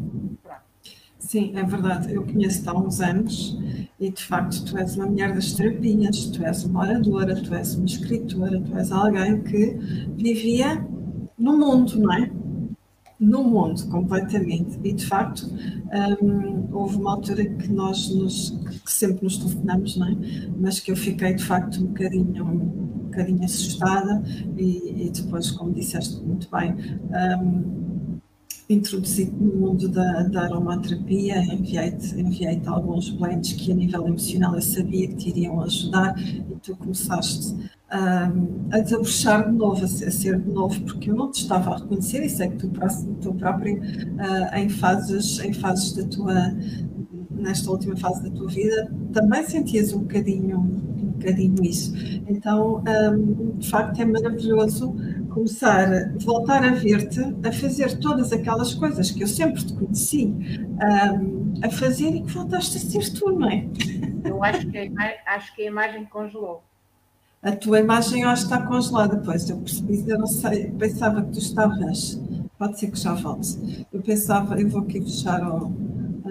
Sim, 1.22 1.52
é 1.56 1.62
verdade. 1.62 2.12
Eu 2.12 2.24
conheço-te 2.24 2.68
há 2.68 2.74
uns 2.74 3.00
anos 3.00 3.56
e, 3.98 4.10
de 4.10 4.22
facto, 4.22 4.64
tu 4.64 4.76
és 4.76 4.96
uma 4.96 5.06
mulher 5.06 5.32
das 5.32 5.52
terapias, 5.52 6.26
tu 6.26 6.44
és 6.44 6.64
uma 6.64 6.80
oradora, 6.80 7.40
tu 7.40 7.54
és 7.54 7.74
uma 7.76 7.86
escritora, 7.86 8.60
tu 8.60 8.76
és 8.76 8.90
alguém 8.90 9.40
que 9.42 9.78
vivia 10.16 10.84
no 11.38 11.56
mundo, 11.56 11.98
não 11.98 12.12
é? 12.12 12.30
No 13.20 13.44
mundo, 13.44 13.86
completamente. 13.88 14.78
E, 14.82 14.92
de 14.92 15.06
facto, 15.06 15.46
hum, 16.20 16.68
houve 16.72 16.96
uma 16.96 17.12
altura 17.12 17.44
que 17.46 17.68
nós 17.72 18.12
nos, 18.12 18.50
que 18.84 18.92
sempre 18.92 19.22
nos 19.22 19.38
telefonamos, 19.38 19.96
não 19.96 20.08
é? 20.08 20.16
Mas 20.58 20.80
que 20.80 20.90
eu 20.90 20.96
fiquei, 20.96 21.34
de 21.34 21.44
facto, 21.44 21.80
um 21.82 21.86
bocadinho 21.86 22.92
bocadinho 23.12 23.44
assustada 23.44 24.22
e, 24.56 25.06
e 25.06 25.10
depois, 25.10 25.50
como 25.50 25.72
disseste 25.72 26.20
muito 26.24 26.48
bem, 26.50 26.74
um, 27.42 27.82
introduzi-te 28.72 29.32
no 29.32 29.54
mundo 29.54 29.88
da, 29.88 30.22
da 30.24 30.42
aromaterapia, 30.42 31.42
enviei-te 31.42 32.18
enviei 32.18 32.60
alguns 32.66 33.10
blends 33.10 33.52
que 33.52 33.72
a 33.72 33.74
nível 33.74 34.06
emocional 34.06 34.54
eu 34.54 34.62
sabia 34.62 35.08
que 35.08 35.16
te 35.16 35.28
iriam 35.28 35.60
ajudar 35.60 36.14
e 36.18 36.56
tu 36.62 36.76
começaste 36.76 37.54
um, 37.92 38.68
a 38.70 38.80
desabrochar 38.80 39.50
de 39.50 39.56
novo, 39.56 39.84
a 39.84 39.88
ser, 39.88 40.08
a 40.08 40.10
ser, 40.10 40.40
de 40.40 40.50
novo, 40.50 40.80
porque 40.82 41.10
eu 41.10 41.14
não 41.14 41.30
te 41.30 41.42
estava 41.42 41.72
a 41.72 41.78
reconhecer 41.78 42.24
e 42.24 42.28
sei 42.28 42.48
que 42.48 42.56
tu, 42.56 42.72
tu 43.20 43.34
próprio 43.34 43.78
uh, 43.78 44.56
em, 44.56 44.68
fases, 44.68 45.38
em 45.40 45.52
fases 45.52 45.92
da 45.92 46.04
tua, 46.04 46.54
nesta 47.30 47.70
última 47.70 47.96
fase 47.96 48.22
da 48.22 48.30
tua 48.30 48.48
vida, 48.48 48.90
também 49.12 49.44
sentias 49.44 49.92
um 49.92 50.00
bocadinho, 50.00 50.91
bocadinho 51.22 51.64
isso. 51.64 51.94
Então, 52.28 52.82
um, 52.86 53.56
de 53.58 53.68
facto, 53.68 54.00
é 54.00 54.04
maravilhoso 54.04 54.94
começar, 55.30 56.12
voltar 56.18 56.64
a 56.64 56.72
ver-te, 56.72 57.20
a 57.46 57.52
fazer 57.52 57.98
todas 57.98 58.32
aquelas 58.32 58.74
coisas 58.74 59.10
que 59.10 59.22
eu 59.22 59.26
sempre 59.26 59.64
te 59.64 59.72
conheci 59.72 60.26
um, 60.26 61.54
a 61.62 61.70
fazer 61.70 62.08
e 62.08 62.22
que 62.22 62.32
voltaste 62.32 62.76
a 62.76 62.80
ser 62.80 63.12
tu, 63.14 63.30
não 63.30 63.48
é? 63.48 63.66
Eu 64.24 64.42
acho 64.42 64.66
que 64.68 64.78
a, 64.78 65.34
acho 65.34 65.54
que 65.54 65.62
a 65.62 65.66
imagem 65.66 66.04
congelou. 66.04 66.62
A 67.42 67.50
tua 67.50 67.80
imagem 67.80 68.22
eu 68.22 68.28
acho 68.28 68.46
que 68.46 68.54
está 68.54 68.66
congelada, 68.66 69.20
pois 69.24 69.50
eu 69.50 69.56
percebi, 69.58 70.04
eu 70.08 70.18
não 70.18 70.28
sei, 70.28 70.70
pensava 70.70 71.22
que 71.22 71.32
tu 71.32 71.38
estavas, 71.40 72.20
pode 72.56 72.78
ser 72.78 72.90
que 72.90 72.98
já 72.98 73.14
volte. 73.14 73.84
Eu 73.92 74.00
pensava, 74.00 74.60
eu 74.60 74.68
vou 74.68 74.82
aqui 74.82 75.00
fechar 75.00 75.42
o, 75.48 75.72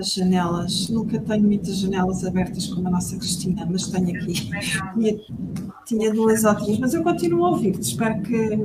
as 0.02 0.14
janelas, 0.14 0.90
nunca 0.90 1.20
tenho 1.20 1.44
muitas 1.44 1.78
janelas 1.78 2.26
abertas 2.26 2.68
como 2.68 2.88
a 2.88 2.92
nossa 2.92 3.16
Cristina, 3.18 3.66
mas 3.70 3.88
tenho 3.88 4.16
aqui. 4.16 4.50
Tinha, 4.94 5.20
tinha 5.86 6.14
duas 6.14 6.44
ótimas, 6.44 6.80
mas 6.80 6.94
eu 6.94 7.04
continuo 7.04 7.46
a 7.46 7.50
ouvir-te, 7.52 7.82
espero 7.82 8.22
que 8.22 8.58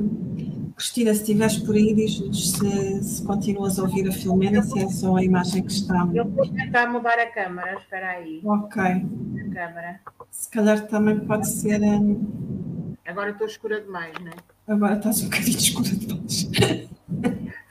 Cristina, 0.75 1.13
se 1.13 1.21
estiveres 1.21 1.57
por 1.57 1.75
aí, 1.75 1.93
diz-nos 1.95 2.51
se, 2.51 3.03
se, 3.03 3.25
continuas 3.25 3.79
a 3.79 3.83
ouvir 3.83 4.07
a 4.07 4.11
Filomena, 4.11 4.61
se 4.61 4.79
é 4.79 4.87
só 4.89 5.15
a 5.15 5.23
imagem 5.23 5.63
que 5.63 5.71
está. 5.71 6.07
Eu 6.13 6.25
vou 6.25 6.47
tentar 6.47 6.87
mudar 6.87 7.17
a 7.17 7.25
câmara, 7.25 7.79
espera 7.79 8.09
aí. 8.11 8.41
Ok. 8.45 8.81
A 8.81 9.53
câmara. 9.53 9.99
Se 10.29 10.49
calhar 10.51 10.87
também 10.87 11.19
pode 11.21 11.49
ser. 11.49 11.81
Um... 11.81 12.95
Agora 13.07 13.31
estou 13.31 13.47
escura 13.47 13.81
demais, 13.81 14.13
não 14.21 14.27
é? 14.27 14.35
Agora 14.67 14.97
estás 14.97 15.21
um 15.21 15.25
bocadinho 15.25 15.57
escura 15.57 15.89
demais. 15.89 16.49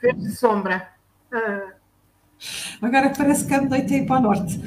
Fez 0.01 0.39
sombra. 0.39 0.89
Ah. 1.31 1.76
Agora 2.81 3.11
parece 3.15 3.47
que 3.47 3.53
a 3.53 3.61
noite 3.61 3.93
é 3.93 3.97
ir 3.99 4.05
para 4.05 4.19
o 4.19 4.21
norte. 4.21 4.59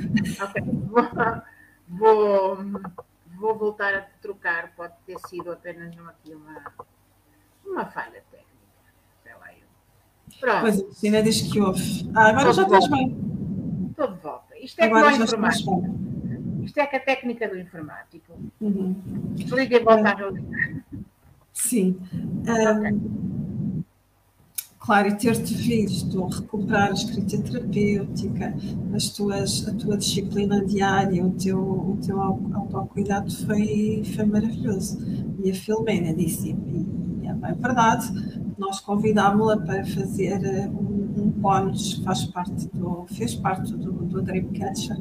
Ok. 0.43 0.63
Vou, 1.89 2.57
vou, 3.39 3.59
voltar 3.59 3.95
a 3.95 4.01
trocar, 4.23 4.73
pode 4.77 4.95
ter 5.07 5.19
sido 5.29 5.51
apenas 5.51 5.95
uma, 5.97 6.11
aqui 6.11 6.35
uma 6.35 6.73
uma 7.71 7.87
falha 7.87 8.23
técnica. 8.31 8.51
Sei 9.23 9.33
lá 9.33 9.53
eu. 9.53 10.39
Pronto. 10.41 10.61
Pois 10.61 10.81
a 10.81 10.85
Cristina 10.85 11.23
diz 11.23 11.43
que 11.43 11.61
houve. 11.61 12.11
Ah, 12.15 12.29
agora 12.29 12.53
já 12.53 12.63
estás 12.63 12.89
bem. 12.89 13.17
Estou 13.91 14.09
de 14.09 14.19
volta. 14.19 14.59
Isto 14.59 14.81
é 14.81 14.85
agora 14.85 15.13
informático. 15.13 16.01
Isto 16.63 16.79
é 16.79 16.87
que 16.87 16.97
a 16.97 17.01
técnica 17.01 17.49
do 17.49 17.59
informático. 17.59 18.39
Uhum. 18.61 18.93
Desliga 19.35 19.77
e 19.77 19.81
volta 19.81 20.11
a 20.11 20.31
ligar. 20.31 20.83
Sim. 21.53 22.01
Okay. 22.43 23.50
Claro, 24.91 25.07
e 25.07 25.15
ter-te 25.15 25.55
visto 25.55 26.27
recuperar 26.27 26.89
a 26.89 26.93
escrita 26.93 27.41
terapêutica, 27.41 28.53
as 28.93 29.09
tuas, 29.11 29.69
a 29.69 29.73
tua 29.75 29.97
disciplina 29.97 30.65
diária, 30.65 31.25
o 31.25 31.31
teu, 31.31 31.61
o 31.61 31.99
teu 32.05 32.21
autocuidado 32.21 33.31
foi, 33.47 34.03
foi 34.17 34.25
maravilhoso. 34.25 34.99
E 35.45 35.53
a 35.53 35.55
Filomena 35.55 36.13
disse, 36.13 36.57
é 37.23 37.55
verdade, 37.55 38.09
nós 38.59 38.81
convidámos-la 38.81 39.59
para 39.59 39.87
fazer 39.87 40.45
eh, 40.45 40.69
um, 40.69 41.23
um 41.23 41.31
bónus 41.37 42.03
faz 42.05 42.25
parte 42.25 42.69
do, 42.75 43.07
fez 43.11 43.37
parte 43.37 43.73
do, 43.73 43.93
do 43.93 44.21
Dreamcatcher, 44.21 44.97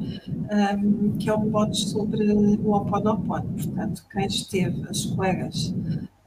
um, 0.78 1.16
que 1.18 1.28
é 1.28 1.34
um 1.34 1.50
bónus 1.50 1.90
sobre 1.90 2.32
o 2.32 2.72
Oponopono. 2.72 3.54
Portanto, 3.54 4.06
quem 4.08 4.26
esteve, 4.26 4.86
as 4.88 5.04
colegas, 5.06 5.74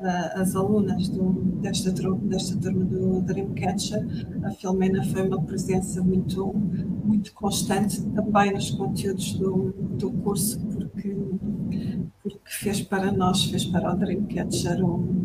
uh, 0.03 0.41
as 0.41 0.55
alunas 0.55 1.09
do, 1.09 1.31
desta, 1.61 1.91
desta 1.91 2.57
turma 2.57 2.85
do 2.85 3.21
Dreamcatcher, 3.21 4.05
a 4.43 4.51
Filomena 4.51 5.03
foi 5.03 5.27
uma 5.27 5.41
presença 5.41 6.01
muito, 6.01 6.53
muito 7.03 7.33
constante 7.33 8.01
também 8.09 8.53
nos 8.53 8.71
conteúdos 8.71 9.33
do, 9.33 9.73
do 9.97 10.11
curso, 10.11 10.59
porque, 10.67 11.15
porque 12.21 12.39
fez 12.45 12.81
para 12.81 13.11
nós, 13.11 13.45
fez 13.45 13.65
para 13.65 13.93
o 13.93 13.97
Dreamcatcher 13.97 14.83
um 14.83 15.23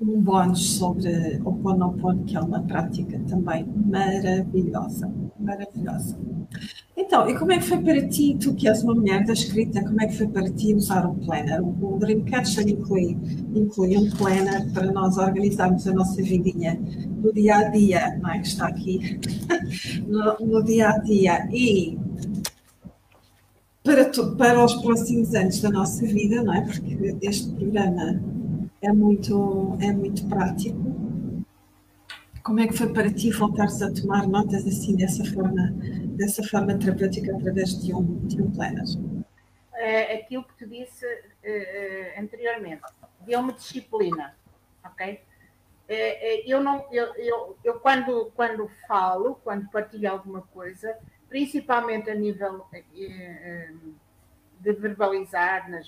um 0.00 0.20
bónus 0.20 0.76
sobre 0.76 1.40
o 1.44 1.52
Ponopono, 1.54 2.24
que 2.24 2.36
é 2.36 2.40
uma 2.40 2.62
prática 2.62 3.18
também 3.28 3.66
maravilhosa, 3.66 5.12
maravilhosa. 5.38 6.16
Então, 7.00 7.28
e 7.30 7.38
como 7.38 7.52
é 7.52 7.58
que 7.58 7.64
foi 7.64 7.78
para 7.78 8.08
ti, 8.08 8.36
tu 8.40 8.52
que 8.54 8.66
és 8.68 8.82
uma 8.82 8.92
mulher 8.92 9.24
da 9.24 9.32
escrita, 9.32 9.80
como 9.84 10.02
é 10.02 10.08
que 10.08 10.16
foi 10.16 10.26
para 10.26 10.50
ti 10.50 10.74
usar 10.74 11.06
um 11.06 11.14
planner? 11.14 11.62
O 11.62 11.96
Dreamcatcher 11.96 12.68
inclui, 12.68 13.16
inclui 13.54 13.96
um 13.96 14.10
planner 14.10 14.68
para 14.72 14.90
nós 14.90 15.16
organizarmos 15.16 15.86
a 15.86 15.92
nossa 15.92 16.20
vidinha 16.20 16.76
no 17.22 17.32
dia 17.32 17.58
a 17.58 17.68
dia, 17.68 18.18
não 18.20 18.30
é? 18.30 18.40
Que 18.40 18.48
está 18.48 18.66
aqui, 18.66 19.20
no, 20.08 20.44
no 20.44 20.64
dia 20.64 20.88
a 20.88 20.98
dia. 20.98 21.48
E 21.52 21.96
para, 23.84 24.06
tu, 24.06 24.34
para 24.34 24.64
os 24.64 24.74
próximos 24.82 25.32
anos 25.36 25.60
da 25.60 25.70
nossa 25.70 26.04
vida, 26.04 26.42
não 26.42 26.52
é? 26.52 26.62
Porque 26.62 27.16
este 27.22 27.48
programa 27.52 28.20
é 28.82 28.92
muito, 28.92 29.76
é 29.80 29.92
muito 29.92 30.26
prático. 30.26 30.87
Como 32.48 32.60
é 32.60 32.66
que 32.66 32.72
foi 32.72 32.90
para 32.94 33.12
ti 33.12 33.30
voltares 33.30 33.82
a 33.82 33.92
tomar 33.92 34.26
notas 34.26 34.66
assim 34.66 34.96
dessa 34.96 35.22
forma, 35.34 35.70
dessa 36.16 36.42
forma 36.42 36.78
terapêutica 36.78 37.36
através 37.36 37.78
de 37.78 37.94
um, 37.94 38.26
de 38.26 38.40
um 38.40 38.50
planner? 38.50 38.84
É, 39.74 40.14
aquilo 40.14 40.44
que 40.44 40.54
tu 40.56 40.66
disse 40.66 41.04
uh, 41.04 42.18
anteriormente, 42.18 42.80
deu-me 43.20 43.52
disciplina, 43.52 44.34
ok? 44.82 45.20
eu 46.46 46.62
não, 46.62 46.86
eu, 46.90 47.14
eu, 47.16 47.58
eu, 47.62 47.80
quando, 47.80 48.32
quando 48.34 48.70
falo, 48.86 49.34
quando 49.44 49.68
partilho 49.68 50.10
alguma 50.10 50.40
coisa, 50.40 50.96
principalmente 51.28 52.10
a 52.10 52.14
nível 52.14 52.64
de 54.58 54.72
verbalizar 54.72 55.70
nas, 55.70 55.86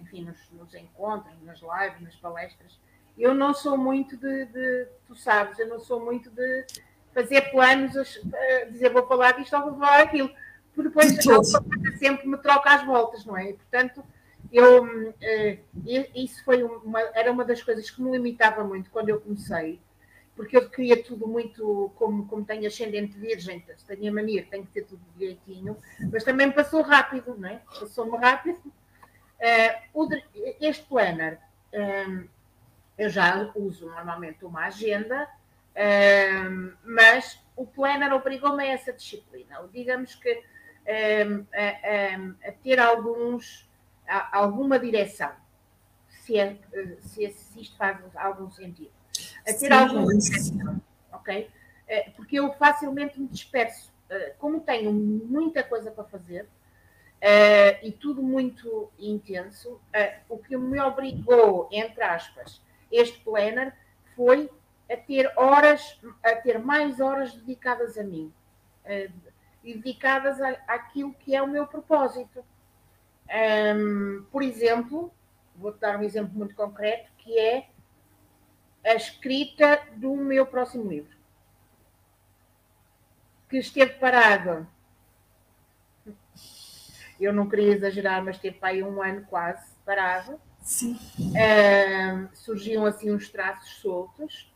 enfim, 0.00 0.24
nos, 0.24 0.50
nos, 0.50 0.74
encontros, 0.74 1.40
nas 1.42 1.60
lives, 1.60 2.00
nas 2.00 2.16
palestras, 2.16 2.80
eu 3.18 3.34
não 3.34 3.54
sou 3.54 3.76
muito 3.76 4.16
de, 4.16 4.46
de, 4.46 4.88
tu 5.06 5.14
sabes, 5.14 5.58
eu 5.58 5.68
não 5.68 5.80
sou 5.80 6.04
muito 6.04 6.30
de 6.30 6.66
fazer 7.14 7.50
planos, 7.50 7.96
a, 7.96 8.64
dizer 8.66 8.90
vou 8.90 9.06
falar 9.06 9.32
disto 9.32 9.54
ou 9.56 9.62
vou 9.62 9.78
falar 9.78 10.02
aquilo, 10.02 10.30
porque 10.74 10.88
depois 10.88 11.18
a 11.18 11.98
sempre 11.98 12.26
me 12.26 12.36
troca 12.38 12.70
as 12.70 12.84
voltas, 12.84 13.24
não 13.24 13.36
é? 13.36 13.50
E, 13.50 13.54
portanto, 13.54 14.04
eu, 14.52 14.84
uh, 14.84 15.58
isso 16.14 16.44
foi 16.44 16.62
uma, 16.62 17.00
era 17.14 17.30
uma 17.30 17.44
das 17.44 17.62
coisas 17.62 17.90
que 17.90 18.02
me 18.02 18.10
limitava 18.10 18.64
muito 18.64 18.90
quando 18.90 19.08
eu 19.08 19.20
comecei, 19.20 19.80
porque 20.34 20.56
eu 20.56 20.70
queria 20.70 21.02
tudo 21.02 21.26
muito, 21.26 21.92
como, 21.96 22.26
como 22.26 22.44
tenho 22.44 22.66
ascendente 22.66 23.18
virgem, 23.18 23.64
tenho 23.86 24.10
a 24.10 24.14
mania 24.14 24.42
que 24.42 24.50
tenho 24.50 24.64
que 24.64 24.72
ter 24.72 24.84
tudo 24.84 25.02
direitinho, 25.16 25.76
mas 26.10 26.24
também 26.24 26.50
passou 26.50 26.82
rápido, 26.82 27.36
não 27.36 27.48
é? 27.48 27.60
Passou-me 27.78 28.16
rápido 28.16 28.60
Uh, 29.40 30.06
este 30.60 30.84
planner, 30.84 31.38
eu 33.00 33.08
já 33.08 33.50
uso 33.56 33.86
normalmente 33.86 34.44
uma 34.44 34.66
agenda, 34.66 35.26
um, 35.74 36.72
mas 36.84 37.42
o 37.56 37.64
planner 37.64 38.12
obrigou-me 38.12 38.62
a 38.62 38.74
essa 38.74 38.92
disciplina. 38.92 39.56
Digamos 39.72 40.14
que 40.16 40.30
um, 40.36 41.46
a, 41.54 42.46
a, 42.46 42.48
a, 42.50 42.52
ter 42.62 42.78
alguns, 42.78 43.66
a, 44.06 44.36
alguma 44.36 44.78
direção, 44.78 45.32
se, 46.08 46.38
é, 46.38 46.58
se, 47.00 47.30
se, 47.30 47.60
isto 47.62 47.74
faz 47.78 47.98
algum 48.14 48.50
sentido. 48.50 48.92
A 49.40 49.44
ter 49.44 49.54
Sim, 49.54 49.72
alguma 49.72 50.14
direção, 50.18 50.82
ok? 51.10 51.50
Uh, 51.88 52.12
porque 52.12 52.38
eu 52.38 52.52
facilmente 52.52 53.18
me 53.18 53.28
disperso. 53.28 53.90
Uh, 54.10 54.34
como 54.38 54.60
tenho 54.60 54.92
muita 54.92 55.62
coisa 55.62 55.90
para 55.90 56.04
fazer, 56.04 56.46
Uh, 57.22 57.76
e 57.82 57.92
tudo 57.92 58.22
muito 58.22 58.90
intenso. 58.98 59.72
Uh, 59.72 60.20
o 60.26 60.38
que 60.38 60.56
me 60.56 60.80
obrigou, 60.80 61.68
entre 61.70 62.02
aspas, 62.02 62.62
este 62.90 63.20
planner 63.20 63.74
foi 64.16 64.50
a 64.90 64.96
ter 64.96 65.32
horas, 65.36 66.00
a 66.22 66.34
ter 66.36 66.58
mais 66.58 67.00
horas 67.00 67.32
dedicadas 67.34 67.96
a 67.96 68.02
mim 68.02 68.32
uh, 68.84 69.30
e 69.62 69.74
dedicadas 69.74 70.40
a, 70.40 70.50
àquilo 70.66 71.14
que 71.14 71.34
é 71.34 71.42
o 71.42 71.46
meu 71.46 71.66
propósito. 71.66 72.44
Um, 73.76 74.24
por 74.32 74.42
exemplo, 74.42 75.12
vou-te 75.54 75.78
dar 75.78 75.98
um 75.98 76.02
exemplo 76.02 76.36
muito 76.36 76.54
concreto, 76.54 77.10
que 77.18 77.38
é 77.38 77.68
a 78.84 78.94
escrita 78.94 79.80
do 79.96 80.16
meu 80.16 80.46
próximo 80.46 80.88
livro, 80.88 81.16
que 83.48 83.58
esteve 83.58 83.92
parado 83.94 84.66
eu 87.20 87.32
não 87.32 87.48
queria 87.48 87.74
exagerar, 87.74 88.24
mas 88.24 88.38
teve 88.38 88.58
aí 88.62 88.82
um 88.82 89.02
ano 89.02 89.26
quase 89.26 89.74
parado. 89.84 90.40
Sim. 90.62 90.98
Uh, 91.18 92.28
surgiam 92.34 92.84
assim 92.84 93.10
uns 93.10 93.28
traços 93.28 93.80
soltos 93.80 94.52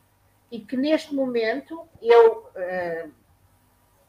e 0.51 0.59
que 0.59 0.77
neste 0.77 1.13
momento 1.13 1.87
eu 2.01 2.43
uh, 2.43 3.11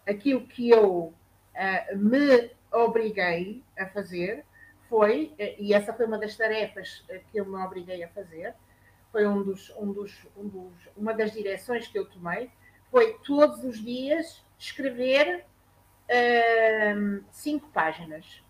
aquilo 0.07 0.47
que 0.47 0.71
eu 0.71 1.13
uh, 1.15 1.97
me 1.97 2.51
obriguei 2.73 3.63
a 3.79 3.87
fazer 3.87 4.45
foi, 4.89 5.35
e 5.59 5.75
essa 5.75 5.93
foi 5.93 6.07
uma 6.07 6.17
das 6.17 6.37
tarefas 6.37 7.05
que 7.33 7.39
eu 7.39 7.45
me 7.45 7.57
obriguei 7.57 8.05
a 8.05 8.09
fazer, 8.11 8.55
foi 9.11 9.27
um 9.27 9.43
dos, 9.43 9.71
um 9.71 9.93
dos, 9.93 10.29
um 10.37 10.47
dos, 10.47 10.73
uma 10.97 11.13
das 11.13 11.33
direções 11.33 11.89
que 11.89 11.99
eu 11.99 12.09
tomei, 12.09 12.53
foi 12.89 13.19
todos 13.25 13.65
os 13.65 13.83
dias 13.83 14.45
escrever 14.57 15.45
cinco 17.33 17.69
páginas. 17.71 18.46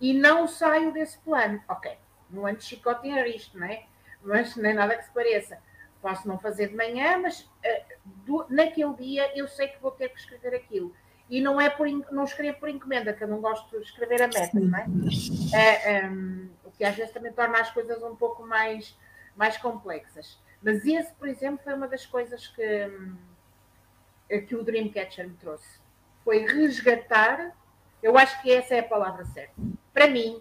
E 0.00 0.14
não 0.14 0.48
saio 0.48 0.92
desse 0.92 1.18
plano. 1.18 1.62
Ok, 1.68 1.96
no 2.30 2.46
ano 2.46 2.58
de 2.58 2.64
chicote 2.64 3.02
tem 3.02 3.22
risco, 3.22 3.58
não 3.58 3.66
é? 3.66 3.84
Mas 4.22 4.56
nem 4.56 4.74
nada 4.74 4.96
que 4.96 5.04
se 5.04 5.10
pareça. 5.10 5.58
Posso 6.00 6.26
não 6.26 6.38
fazer 6.38 6.68
de 6.68 6.76
manhã, 6.76 7.18
mas 7.18 7.40
uh, 7.40 7.48
do, 8.04 8.46
naquele 8.48 8.94
dia 8.94 9.36
eu 9.36 9.46
sei 9.46 9.68
que 9.68 9.80
vou 9.80 9.90
ter 9.90 10.08
que 10.08 10.18
escrever 10.18 10.54
aquilo. 10.54 10.94
E 11.28 11.40
não 11.40 11.60
é 11.60 11.70
por 11.70 11.86
não 12.10 12.24
escrevo 12.24 12.58
por 12.58 12.68
encomenda, 12.68 13.12
que 13.12 13.22
eu 13.22 13.28
não 13.28 13.40
gosto 13.40 13.70
de 13.78 13.84
escrever 13.84 14.22
a 14.22 14.26
meta, 14.26 14.58
não 14.58 14.76
é? 14.76 14.86
é 15.54 16.08
um, 16.08 16.50
o 16.64 16.70
que 16.72 16.82
às 16.82 16.96
vezes 16.96 17.12
também 17.12 17.32
torna 17.32 17.60
as 17.60 17.70
coisas 17.70 18.02
um 18.02 18.16
pouco 18.16 18.44
mais, 18.44 18.98
mais 19.36 19.56
complexas. 19.56 20.40
Mas 20.62 20.84
esse, 20.84 21.12
por 21.14 21.28
exemplo, 21.28 21.62
foi 21.62 21.74
uma 21.74 21.86
das 21.86 22.04
coisas 22.04 22.48
que, 22.48 22.86
hum, 22.86 23.16
que 24.48 24.56
o 24.56 24.64
Dreamcatcher 24.64 25.28
me 25.28 25.36
trouxe. 25.36 25.78
Foi 26.24 26.44
resgatar, 26.46 27.56
eu 28.02 28.18
acho 28.18 28.42
que 28.42 28.52
essa 28.52 28.74
é 28.74 28.80
a 28.80 28.88
palavra 28.88 29.24
certa. 29.26 29.54
Para 29.92 30.08
mim, 30.08 30.40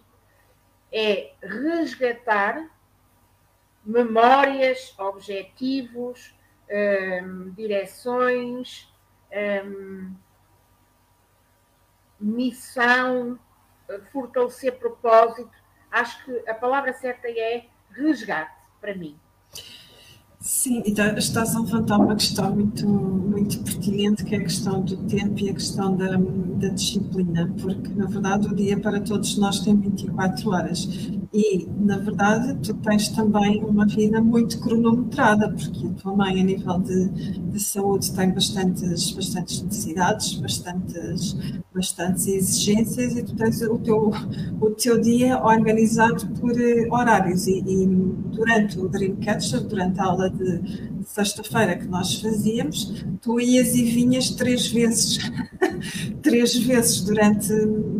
é 0.91 1.33
resgatar 1.41 2.69
memórias, 3.83 4.93
objetivos, 4.97 6.35
hum, 6.69 7.51
direções, 7.55 8.91
hum, 9.65 10.15
missão, 12.19 13.39
fortalecer 14.11 14.77
propósito. 14.77 15.51
Acho 15.91 16.23
que 16.25 16.49
a 16.49 16.53
palavra 16.53 16.93
certa 16.93 17.27
é 17.27 17.65
resgate 17.91 18.53
para 18.79 18.93
mim. 18.93 19.19
Sim, 20.41 20.81
então 20.85 21.17
estás 21.17 21.53
a 21.55 21.59
levantar 21.59 21.97
uma 21.99 22.15
questão 22.15 22.53
muito, 22.55 22.87
muito 22.87 23.59
pertinente, 23.61 24.23
que 24.23 24.35
é 24.35 24.37
a 24.37 24.43
questão 24.43 24.81
do 24.81 24.95
tempo 25.05 25.37
e 25.39 25.49
a 25.49 25.53
questão 25.53 25.95
da, 25.97 26.15
da 26.15 26.69
disciplina, 26.69 27.53
porque 27.61 27.89
na 27.93 28.05
verdade 28.05 28.47
o 28.47 28.55
dia 28.55 28.79
para 28.79 29.01
todos 29.01 29.37
nós 29.37 29.59
tem 29.59 29.75
24 29.77 30.49
horas 30.49 30.87
e 31.33 31.67
na 31.79 31.97
verdade 31.97 32.55
tu 32.63 32.73
tens 32.75 33.09
também 33.09 33.63
uma 33.63 33.85
vida 33.85 34.19
muito 34.21 34.59
cronometrada, 34.59 35.49
porque 35.49 35.87
a 35.87 36.01
tua 36.01 36.15
mãe 36.15 36.41
a 36.41 36.43
nível 36.43 36.79
de, 36.79 37.09
de 37.09 37.59
saúde 37.59 38.11
tem 38.13 38.31
bastantes, 38.31 39.11
bastantes 39.11 39.61
necessidades, 39.61 40.35
bastantes, 40.35 41.37
bastantes 41.73 42.27
exigências 42.27 43.15
e 43.15 43.23
tu 43.23 43.35
tens 43.35 43.61
o 43.61 43.77
teu, 43.77 44.11
o 44.59 44.71
teu 44.71 44.99
dia 44.99 45.37
organizado 45.43 46.27
por 46.39 46.59
eh, 46.59 46.87
horários. 46.91 47.45
E, 47.47 47.59
e 47.59 47.85
durante 47.85 48.79
o 48.79 48.89
Dreamcatcher, 48.89 49.61
durante 49.61 49.99
a 49.99 50.05
aula 50.05 50.29
de, 50.29 50.88
sexta-feira 51.09 51.75
que 51.75 51.87
nós 51.87 52.21
fazíamos, 52.21 53.03
tu 53.19 53.39
ias 53.39 53.73
e 53.73 53.83
vinhas 53.83 54.29
três 54.29 54.67
vezes, 54.67 55.17
três 56.21 56.55
vezes 56.55 57.01
durante, 57.01 57.51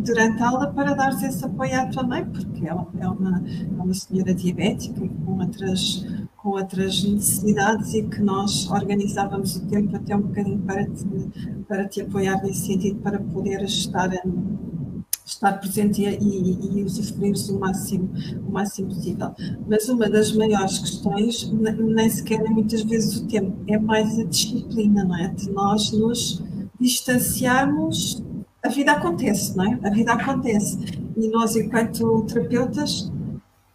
durante 0.04 0.40
a 0.40 0.48
aula 0.48 0.72
para 0.72 0.94
dar 0.94 1.10
esse 1.10 1.44
apoio 1.44 1.80
à 1.80 1.86
tua 1.86 2.04
mãe, 2.04 2.24
porque 2.24 2.66
ela 2.66 2.86
é 3.00 3.08
uma, 3.08 3.42
é 3.48 3.82
uma 3.82 3.94
senhora 3.94 4.32
diabética 4.32 5.00
com 5.00 5.40
outras, 5.40 6.06
com 6.36 6.50
outras 6.50 7.02
necessidades 7.02 7.94
e 7.94 8.04
que 8.04 8.22
nós 8.22 8.70
organizávamos 8.70 9.56
o 9.56 9.66
tempo 9.66 9.96
até 9.96 10.14
um 10.14 10.22
bocadinho 10.22 10.60
para 10.60 10.84
te, 10.86 11.04
para 11.66 11.88
te 11.88 12.00
apoiar 12.02 12.40
nesse 12.44 12.66
sentido, 12.66 13.00
para 13.00 13.18
poder 13.18 13.62
estar 13.64 14.08
a 14.08 14.22
estar 15.30 15.52
presente 15.54 16.02
e, 16.02 16.06
e, 16.06 16.80
e 16.80 16.84
o 16.84 17.58
máximo, 17.58 18.10
o 18.46 18.50
máximo 18.50 18.88
possível. 18.88 19.30
Mas 19.66 19.88
uma 19.88 20.08
das 20.08 20.32
maiores 20.32 20.78
questões 20.78 21.50
nem 21.52 22.10
sequer 22.10 22.40
é 22.40 22.48
muitas 22.48 22.82
vezes 22.82 23.16
o 23.16 23.26
tempo, 23.26 23.56
é 23.68 23.78
mais 23.78 24.18
a 24.18 24.24
disciplina, 24.24 25.04
não 25.04 25.16
é? 25.16 25.28
De 25.28 25.50
nós 25.50 25.92
nos 25.92 26.42
distanciarmos, 26.78 28.22
a 28.62 28.68
vida 28.68 28.92
acontece, 28.92 29.56
não 29.56 29.64
é? 29.64 29.78
A 29.84 29.90
vida 29.90 30.12
acontece. 30.12 30.78
E 31.16 31.28
nós, 31.28 31.56
enquanto 31.56 32.22
terapeutas, 32.22 33.10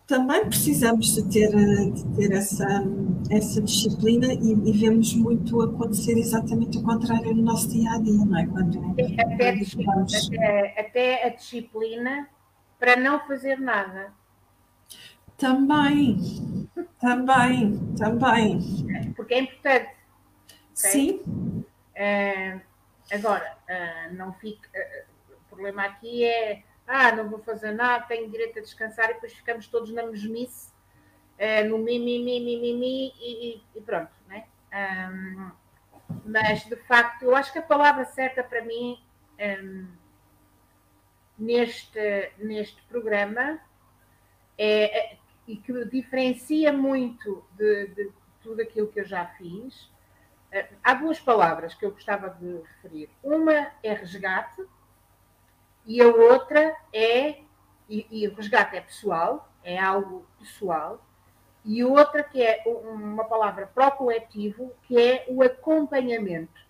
também 0.07 0.45
precisamos 0.45 1.15
de 1.15 1.23
ter, 1.31 1.49
de 1.49 2.15
ter 2.15 2.31
essa, 2.31 2.83
essa 3.31 3.61
disciplina 3.61 4.27
e, 4.33 4.51
e, 4.51 4.71
vemos 4.71 5.13
muito 5.15 5.61
acontecer 5.61 6.17
exatamente 6.17 6.77
o 6.77 6.83
contrário 6.83 7.33
no 7.33 7.41
nosso 7.41 7.69
dia 7.69 7.91
a 7.91 7.97
dia, 7.99 8.25
não 8.25 8.37
é? 8.37 8.45
Quando, 8.45 8.95
até, 9.19 9.49
a 9.49 9.51
disciplina, 9.55 10.05
até, 10.05 10.79
até 10.79 11.25
a 11.25 11.29
disciplina 11.29 12.29
para 12.79 12.95
não 12.95 13.19
fazer 13.27 13.59
nada. 13.59 14.13
Também, 15.37 16.17
também, 16.99 17.95
também. 17.97 19.13
Porque 19.15 19.33
é 19.33 19.39
importante. 19.41 19.89
Okay? 19.89 20.91
Sim. 20.91 21.19
Uh, 21.95 22.61
agora, 23.11 23.57
uh, 23.69 24.15
não 24.15 24.33
fica. 24.33 24.69
Uh, 24.69 25.33
o 25.33 25.49
problema 25.49 25.83
aqui 25.83 26.23
é 26.23 26.63
ah, 26.87 27.11
não 27.11 27.29
vou 27.29 27.39
fazer 27.39 27.71
nada, 27.71 28.05
tenho 28.05 28.29
direito 28.29 28.59
a 28.59 28.61
descansar, 28.61 29.09
e 29.09 29.13
depois 29.15 29.33
ficamos 29.33 29.67
todos 29.67 29.91
na 29.91 30.03
mesmice, 30.03 30.71
uh, 31.39 31.67
no 31.67 31.79
mimimi, 31.79 32.39
mimimi, 32.39 33.13
e, 33.19 33.63
e 33.75 33.81
pronto, 33.81 34.11
né? 34.27 34.45
Um, 34.73 35.51
mas, 36.25 36.65
de 36.65 36.75
facto, 36.75 37.23
eu 37.23 37.35
acho 37.35 37.51
que 37.51 37.59
a 37.59 37.63
palavra 37.63 38.05
certa 38.05 38.43
para 38.43 38.63
mim 38.63 38.99
um, 39.39 39.87
neste, 41.37 42.31
neste 42.37 42.81
programa 42.83 43.59
é, 44.57 45.13
é, 45.13 45.17
e 45.47 45.57
que 45.57 45.85
diferencia 45.85 46.71
muito 46.71 47.43
de, 47.57 47.87
de, 47.87 48.11
tudo 48.41 48.61
aquilo 48.61 48.87
que 48.87 48.99
eu 48.99 49.05
já 49.05 49.25
fiz. 49.25 49.85
Uh, 50.51 50.75
há 50.83 50.93
duas 50.93 51.19
palavras 51.19 51.73
que 51.73 51.85
eu 51.85 51.91
gostava 51.91 52.29
de 52.29 52.57
referir. 52.57 53.09
Uma 53.23 53.71
é 53.81 53.93
resgate, 53.93 54.63
e 55.85 56.01
a 56.01 56.07
outra 56.07 56.75
é, 56.91 57.41
e, 57.87 58.07
e, 58.09 58.27
o 58.27 58.35
resgate 58.35 58.75
é 58.75 58.81
pessoal, 58.81 59.49
é 59.63 59.77
algo 59.77 60.25
pessoal, 60.39 61.05
e 61.63 61.83
outra 61.83 62.23
que 62.23 62.41
é 62.41 62.63
uma 62.65 63.25
palavra 63.25 63.67
para 63.67 63.87
o 63.87 63.91
coletivo, 63.91 64.71
que 64.83 64.99
é 64.99 65.25
o 65.27 65.43
acompanhamento. 65.43 66.65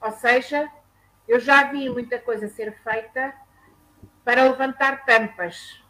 Ou 0.00 0.10
seja, 0.12 0.70
eu 1.28 1.38
já 1.38 1.64
vi 1.70 1.88
muita 1.88 2.18
coisa 2.18 2.48
ser 2.48 2.76
feita 2.82 3.34
para 4.24 4.44
levantar 4.44 5.04
tampas. 5.04 5.80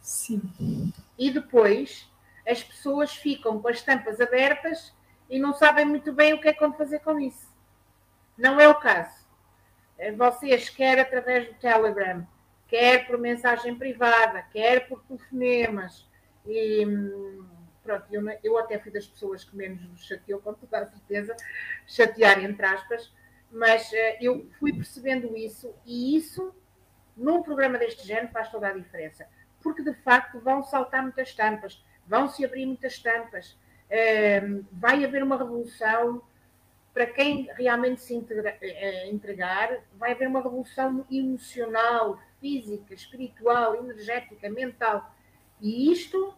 Sim. 0.00 0.92
E 1.18 1.30
depois 1.30 2.08
as 2.46 2.62
pessoas 2.62 3.14
ficam 3.14 3.60
com 3.60 3.68
as 3.68 3.82
tampas 3.82 4.20
abertas 4.20 4.92
e 5.28 5.38
não 5.38 5.54
sabem 5.54 5.84
muito 5.84 6.12
bem 6.12 6.32
o 6.32 6.40
que 6.40 6.48
é 6.48 6.52
que 6.52 6.60
vão 6.60 6.72
fazer 6.72 7.00
com 7.00 7.18
isso. 7.18 7.48
Não 8.36 8.58
é 8.58 8.68
o 8.68 8.74
caso. 8.76 9.19
Eh, 10.00 10.12
vocês, 10.12 10.70
quer 10.70 10.98
através 10.98 11.46
do 11.46 11.54
Telegram, 11.54 12.26
quer 12.66 13.06
por 13.06 13.18
mensagem 13.18 13.76
privada, 13.76 14.40
quer 14.50 14.88
por 14.88 15.02
telefonemas, 15.02 16.08
e 16.46 16.86
hum, 16.86 17.46
pronto, 17.82 18.06
eu, 18.10 18.22
eu 18.42 18.56
até 18.56 18.78
fui 18.78 18.90
das 18.90 19.06
pessoas 19.06 19.44
que 19.44 19.54
menos 19.54 19.84
vos 19.84 20.06
chateou, 20.06 20.40
com 20.40 20.54
toda 20.54 20.78
a 20.78 20.86
certeza, 20.86 21.36
chatear 21.86 22.42
entre 22.42 22.64
aspas, 22.64 23.12
mas 23.50 23.92
uh, 23.92 24.16
eu 24.22 24.48
fui 24.58 24.72
percebendo 24.72 25.36
isso, 25.36 25.74
e 25.84 26.16
isso, 26.16 26.54
num 27.14 27.42
programa 27.42 27.76
deste 27.76 28.06
género, 28.06 28.28
faz 28.28 28.50
toda 28.50 28.68
a 28.68 28.72
diferença, 28.72 29.28
porque 29.62 29.82
de 29.82 29.92
facto 29.92 30.40
vão 30.40 30.62
saltar 30.62 31.02
muitas 31.02 31.34
tampas, 31.34 31.84
vão 32.06 32.26
se 32.26 32.42
abrir 32.42 32.64
muitas 32.64 32.98
tampas, 33.00 33.50
uh, 33.50 34.64
vai 34.72 35.04
haver 35.04 35.22
uma 35.22 35.36
revolução 35.36 36.22
para 36.92 37.06
quem 37.06 37.48
realmente 37.54 38.00
se 38.00 38.14
integra, 38.14 38.56
eh, 38.60 39.08
entregar, 39.10 39.78
vai 39.94 40.12
haver 40.12 40.28
uma 40.28 40.42
revolução 40.42 41.04
emocional, 41.10 42.20
física, 42.40 42.92
espiritual, 42.94 43.76
energética, 43.76 44.50
mental. 44.50 45.14
E 45.60 45.92
isto 45.92 46.34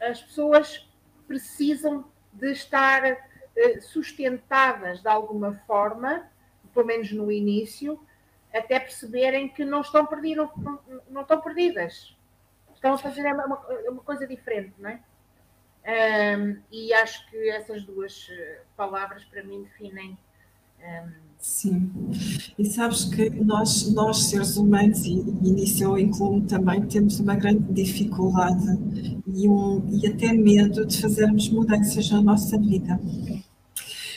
as 0.00 0.22
pessoas 0.22 0.88
precisam 1.28 2.04
de 2.32 2.52
estar 2.52 3.04
eh, 3.04 3.80
sustentadas 3.80 5.02
de 5.02 5.08
alguma 5.08 5.54
forma, 5.66 6.30
pelo 6.72 6.86
menos 6.86 7.12
no 7.12 7.30
início, 7.30 8.00
até 8.52 8.80
perceberem 8.80 9.48
que 9.48 9.64
não 9.64 9.82
estão 9.82 10.06
perdidas, 10.06 10.48
não, 10.56 10.80
não 11.08 11.22
estão 11.22 11.40
perdidas. 11.40 12.16
Estão 12.74 12.94
a 12.94 12.98
fazer 12.98 13.26
uma, 13.26 13.58
uma 13.88 14.02
coisa 14.02 14.26
diferente, 14.26 14.72
não 14.78 14.88
é? 14.88 15.00
Um, 15.86 16.58
e 16.70 16.92
acho 16.92 17.28
que 17.30 17.48
essas 17.48 17.84
duas 17.84 18.28
eh, 18.30 18.60
palavras 18.76 19.24
para 19.24 19.42
mim 19.42 19.62
definem 19.62 20.16
Sim, 21.38 21.90
e 22.58 22.66
sabes 22.66 23.06
que 23.06 23.30
nós, 23.30 23.90
nós 23.94 24.24
seres 24.24 24.58
humanos, 24.58 25.06
e, 25.06 25.12
e 25.12 25.50
nisso 25.50 25.82
eu 25.82 25.98
incluo 25.98 26.42
também, 26.42 26.82
temos 26.82 27.18
uma 27.18 27.34
grande 27.34 27.72
dificuldade 27.72 28.66
e, 29.26 29.48
um, 29.48 29.82
e 29.88 30.06
até 30.06 30.34
medo 30.34 30.84
de 30.84 31.00
fazermos 31.00 31.48
mudanças 31.48 32.10
na 32.10 32.20
nossa 32.20 32.58
vida 32.58 33.00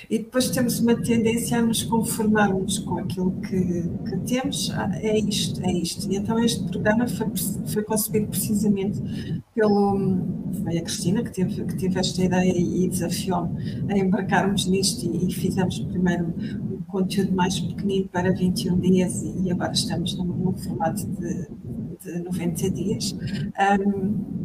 e 0.09 0.19
depois 0.19 0.49
temos 0.49 0.79
uma 0.79 0.95
tendência 0.95 1.59
a 1.59 1.61
nos 1.61 1.83
conformarmos 1.83 2.79
com 2.79 2.99
aquilo 2.99 3.31
que, 3.41 3.83
que 4.09 4.17
temos, 4.25 4.71
ah, 4.71 4.91
é 4.95 5.17
isto, 5.19 5.61
é 5.63 5.71
isto. 5.71 6.11
E 6.11 6.15
então 6.15 6.39
este 6.39 6.63
programa 6.65 7.07
foi, 7.07 7.27
foi 7.65 7.83
concebido 7.83 8.27
precisamente 8.27 9.41
pelo, 9.55 9.97
foi 10.63 10.77
a 10.77 10.81
Cristina 10.81 11.23
que 11.23 11.31
teve, 11.31 11.63
que 11.65 11.75
teve 11.77 11.99
esta 11.99 12.23
ideia 12.23 12.53
e 12.57 12.87
desafiou-me 12.87 13.91
a 13.91 13.97
embarcarmos 13.97 14.65
nisto 14.67 15.05
e, 15.05 15.27
e, 15.27 15.33
fizemos 15.33 15.79
primeiro 15.79 16.33
um 16.61 16.81
conteúdo 16.87 17.33
mais 17.33 17.59
pequenino 17.59 18.07
para 18.09 18.31
21 18.31 18.79
dias 18.79 19.23
e, 19.23 19.51
agora 19.51 19.73
estamos 19.73 20.17
num, 20.17 20.25
num 20.25 20.53
formato 20.53 21.05
de, 21.05 21.47
de 22.03 22.23
90 22.23 22.69
dias. 22.71 23.15
Um, 23.79 24.42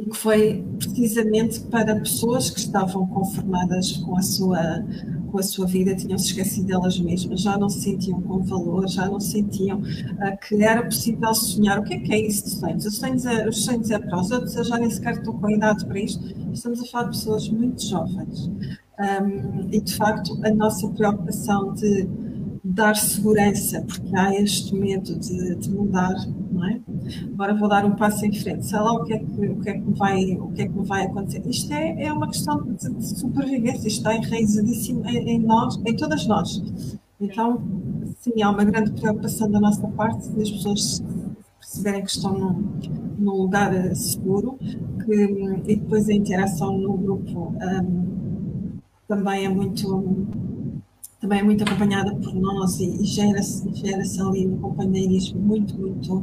e 0.00 0.08
que 0.08 0.16
foi 0.16 0.64
precisamente 0.78 1.60
para 1.60 1.94
pessoas 1.96 2.48
que 2.48 2.60
estavam 2.60 3.06
conformadas 3.06 3.98
com 3.98 4.16
a 4.16 4.22
sua 4.22 4.84
com 5.30 5.38
a 5.38 5.42
sua 5.44 5.64
vida, 5.64 5.94
tinham-se 5.94 6.26
esquecido 6.26 6.66
delas 6.66 6.98
mesmas, 6.98 7.40
já 7.42 7.56
não 7.56 7.68
se 7.68 7.82
sentiam 7.82 8.20
com 8.20 8.42
valor, 8.42 8.88
já 8.88 9.08
não 9.08 9.20
sentiam 9.20 9.78
uh, 9.78 10.38
que 10.46 10.60
era 10.60 10.82
possível 10.82 11.32
sonhar. 11.32 11.78
O 11.78 11.84
que 11.84 11.94
é 11.94 12.00
que 12.00 12.12
é 12.12 12.26
isso 12.26 12.44
de 12.46 12.50
sonhos? 12.50 12.84
Os 12.84 12.96
sonhos 12.96 13.24
é, 13.24 13.48
os 13.48 13.64
sonhos 13.64 13.90
é 13.92 13.98
para 14.00 14.20
os 14.20 14.30
outros, 14.32 14.56
eu 14.56 14.64
já 14.64 14.76
nem 14.76 14.90
sequer 14.90 15.14
estou 15.14 15.34
com 15.34 15.46
a 15.46 15.52
idade 15.52 15.86
para 15.86 16.00
isto. 16.00 16.24
Estamos 16.52 16.82
a 16.82 16.86
falar 16.86 17.04
de 17.04 17.10
pessoas 17.10 17.48
muito 17.48 17.80
jovens. 17.80 18.50
Um, 18.98 19.68
e, 19.70 19.80
de 19.80 19.94
facto, 19.94 20.38
a 20.44 20.50
nossa 20.50 20.88
preocupação 20.88 21.72
de 21.74 22.08
dar 22.62 22.94
segurança, 22.96 23.82
porque 23.82 24.14
há 24.16 24.34
este 24.34 24.74
medo 24.74 25.18
de, 25.18 25.54
de, 25.56 25.70
mudar, 25.70 26.14
não 26.60 26.68
é? 26.68 26.80
Agora 27.32 27.54
vou 27.54 27.68
dar 27.68 27.84
um 27.84 27.96
passo 27.96 28.24
em 28.26 28.32
frente, 28.32 28.66
sei 28.66 28.78
lá 28.78 28.92
o 28.92 29.04
que 29.04 29.14
é 29.14 29.18
que, 29.18 29.46
o 29.46 29.60
que, 29.60 29.70
é 29.70 29.72
que, 29.72 29.80
me, 29.80 29.94
vai, 29.94 30.32
o 30.34 30.52
que, 30.52 30.62
é 30.62 30.68
que 30.68 30.78
me 30.78 30.84
vai 30.84 31.06
acontecer. 31.06 31.42
Isto 31.46 31.72
é, 31.72 32.04
é 32.04 32.12
uma 32.12 32.28
questão 32.28 32.62
de, 32.62 32.90
de 32.94 33.18
sobrevivência, 33.18 33.88
isto 33.88 33.98
está 33.98 34.14
enraizadíssimo 34.14 35.06
em, 35.08 35.30
em, 35.30 35.38
nós, 35.40 35.80
em 35.84 35.96
todas 35.96 36.26
nós. 36.26 36.62
Então, 37.20 37.62
sim, 38.20 38.42
há 38.42 38.50
uma 38.50 38.64
grande 38.64 38.92
preocupação 38.92 39.50
da 39.50 39.60
nossa 39.60 39.86
parte 39.88 40.28
de 40.28 40.42
as 40.42 40.50
pessoas 40.50 41.02
perceberem 41.58 42.02
que 42.02 42.10
estão 42.10 42.38
num, 42.38 42.78
num 43.18 43.42
lugar 43.42 43.74
eh, 43.74 43.94
seguro, 43.94 44.58
que, 45.04 45.12
e 45.66 45.76
depois 45.76 46.08
a 46.08 46.12
interação 46.12 46.76
no 46.78 46.94
grupo 46.94 47.54
um, 47.60 48.78
também 49.06 49.44
é 49.44 49.48
muito 49.48 50.26
também 51.20 51.40
é 51.40 51.42
muito 51.42 51.62
acompanhada 51.62 52.14
por 52.16 52.34
nós 52.34 52.80
e, 52.80 53.04
gera-se 53.04 53.68
gera 53.74 54.02
ali 54.26 54.46
um 54.46 54.56
companheirismo 54.56 55.38
muito, 55.38 55.78
muito, 55.78 56.14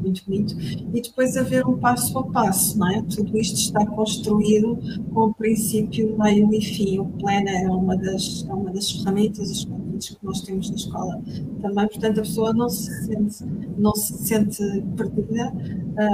muito 0.00 0.24
bonito. 0.24 0.56
E 0.94 1.02
depois 1.02 1.36
haver 1.36 1.66
um 1.66 1.76
passo 1.76 2.18
a 2.18 2.24
passo, 2.24 2.78
não 2.78 2.88
é? 2.88 3.02
Tudo 3.02 3.36
isto 3.36 3.56
está 3.56 3.84
construído 3.84 4.78
com 5.12 5.26
o 5.26 5.34
princípio, 5.34 6.16
meio 6.18 6.52
e 6.54 6.62
fim. 6.62 6.98
O 6.98 7.04
plano 7.04 7.48
é 7.48 7.70
uma 7.70 7.96
das, 7.96 8.46
é 8.48 8.54
uma 8.54 8.72
das 8.72 8.90
ferramentas, 8.90 9.50
os 9.50 10.08
que 10.08 10.24
nós 10.24 10.40
temos 10.40 10.70
na 10.70 10.76
escola 10.76 11.22
também, 11.60 11.88
portanto 11.88 12.18
a 12.18 12.22
pessoa 12.22 12.52
não 12.52 12.68
se 12.68 13.06
sente, 13.06 13.44
não 13.78 13.94
se 13.94 14.12
sente 14.24 14.62
perdida. 14.96 15.52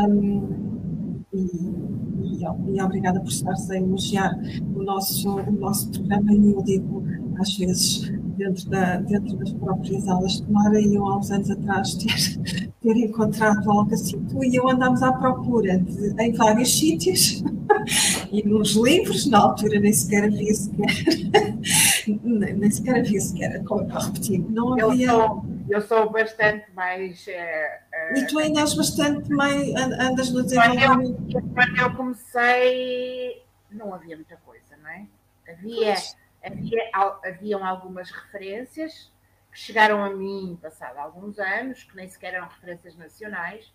Um, 0.09 0.73
e, 1.33 1.39
e, 2.21 2.45
e, 2.77 2.83
obrigada 2.83 3.19
por 3.21 3.29
estares 3.29 3.71
a 3.71 3.77
elogiar 3.77 4.37
o 4.77 4.83
nosso, 4.83 5.31
o 5.31 5.53
nosso 5.53 5.91
programa 5.91 6.35
e 6.35 6.53
eu 6.53 6.63
digo 6.63 7.03
às 7.39 7.57
vezes 7.57 8.13
dentro, 8.43 8.69
da, 8.69 8.97
dentro 8.97 9.37
das 9.37 9.53
próprias 9.53 10.09
aulas. 10.09 10.41
Tomara 10.41 10.81
eu, 10.81 11.07
há 11.07 11.19
uns 11.19 11.31
anos 11.31 11.51
atrás, 11.51 11.95
ter, 12.03 12.73
ter 12.81 12.97
encontrado 12.97 13.71
algo 13.71 13.93
assim. 13.93 14.23
Tu 14.25 14.45
e 14.45 14.57
eu 14.57 14.69
andámos 14.69 15.03
à 15.03 15.13
procura 15.13 15.79
de, 15.79 16.23
em 16.23 16.33
vários 16.33 16.79
sítios 16.79 17.43
e 18.33 18.43
nos 18.47 18.73
livros, 18.73 19.27
na 19.27 19.39
altura 19.39 19.79
nem 19.79 19.93
sequer 19.93 20.25
havia 20.25 20.55
sequer, 20.55 20.87
nem, 22.25 22.71
sequer 22.71 22.99
havia 22.99 23.21
sequer, 23.21 23.65
como 23.65 23.83
eu 23.83 23.99
repetir, 23.99 24.45
não 24.51 24.73
havia. 24.73 25.07
Eu 25.07 25.19
sou, 25.19 25.45
eu 25.69 25.83
sou 25.83 26.11
bastante 26.11 26.67
mais. 26.75 27.27
Uh, 27.27 28.19
e 28.19 28.27
tu 28.27 28.39
ainda 28.39 28.61
és 28.61 28.75
bastante 28.75 29.31
mais. 29.31 29.75
andas 29.75 30.31
no 30.33 30.43
desenvolvimento. 30.43 31.15
Quando 31.15 31.35
eu, 31.35 31.43
quando 31.55 31.79
eu 31.79 31.97
comecei, 31.97 33.43
não 33.71 33.95
havia 33.95 34.17
muita 34.17 34.37
coisa, 34.45 34.77
não 34.83 34.91
é? 34.91 35.07
Havia. 35.49 35.95
Pois 35.95 36.22
havia, 36.43 36.91
haviam 37.25 37.65
algumas 37.65 38.11
referências 38.11 39.13
que 39.51 39.59
chegaram 39.59 40.03
a 40.03 40.11
mim 40.11 40.59
passado 40.61 40.97
alguns 40.97 41.39
anos, 41.39 41.85
que 41.85 41.95
nem 41.95 42.09
sequer 42.09 42.35
eram 42.35 42.49
referências 42.49 42.97
nacionais 42.97 43.73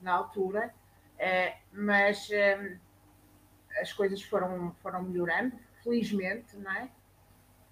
na 0.00 0.12
altura, 0.12 0.74
eh, 1.18 1.56
mas 1.72 2.28
eh, 2.30 2.76
as 3.80 3.92
coisas 3.92 4.20
foram, 4.22 4.74
foram 4.82 5.02
melhorando, 5.04 5.56
felizmente, 5.84 6.56
não 6.56 6.72
é? 6.72 6.90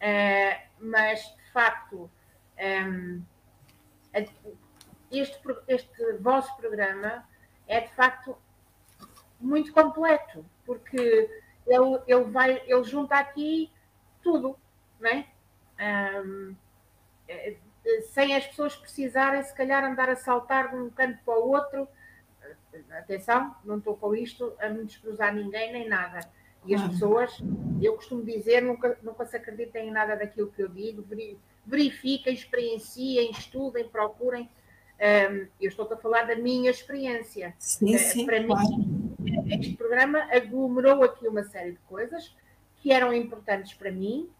Eh, 0.01 0.67
mas, 0.79 1.21
de 1.37 1.51
facto, 1.51 2.11
este, 5.11 5.41
este 5.67 6.13
vosso 6.21 6.57
programa 6.57 7.27
é, 7.67 7.81
de 7.81 7.93
facto, 7.95 8.37
muito 9.41 9.73
completo, 9.73 10.45
porque 10.65 10.97
ele, 11.67 12.03
ele, 12.07 12.25
vai, 12.25 12.63
ele 12.67 12.85
junta 12.85 13.17
aqui 13.17 13.71
tudo, 14.29 14.59
né? 15.01 15.27
Um, 15.81 16.55
sem 18.11 18.37
as 18.37 18.47
pessoas 18.47 18.77
precisarem, 18.77 19.43
se 19.43 19.55
calhar, 19.55 19.83
andar 19.83 20.11
a 20.11 20.17
saltar 20.17 20.71
de 20.71 20.77
um 20.77 20.91
canto 20.91 21.19
para 21.25 21.38
o 21.38 21.49
outro. 21.49 21.88
Atenção, 22.91 23.55
não 23.64 23.79
estou 23.79 23.97
com 23.97 24.14
isto 24.14 24.55
a 24.61 24.69
me 24.69 24.85
desprezar 24.85 25.35
ninguém 25.35 25.73
nem 25.73 25.88
nada. 25.88 26.21
E 26.67 26.75
as 26.75 26.87
pessoas, 26.87 27.38
eu 27.81 27.95
costumo 27.95 28.23
dizer, 28.23 28.61
nunca, 28.61 28.99
nunca 29.03 29.25
se 29.25 29.37
acreditem 29.37 29.88
em 29.88 29.91
nada 29.91 30.14
daquilo 30.17 30.53
que 30.53 30.62
eu 30.62 30.69
digo, 30.69 31.03
verifiquem, 31.64 32.35
experienciem, 32.35 33.31
estudem, 33.31 33.88
procurem. 33.88 34.51
Eu 35.59 35.69
estou 35.69 35.91
a 35.91 35.97
falar 35.97 36.25
da 36.25 36.37
minha 36.37 36.71
experiência. 36.71 37.55
Sim, 37.59 37.95
uh, 37.95 37.99
sim, 37.99 38.27
Para 38.27 38.45
claro. 38.45 38.69
mim, 38.69 39.17
este 39.49 39.77
programa 39.77 40.29
aglomerou 40.31 41.03
aqui 41.05 41.27
uma 41.27 41.45
série 41.45 41.73
de 41.73 41.79
coisas 41.88 42.37
que 42.81 42.93
eram 42.93 43.12
importantes 43.12 43.75
para 43.75 43.91
mim 43.91 44.31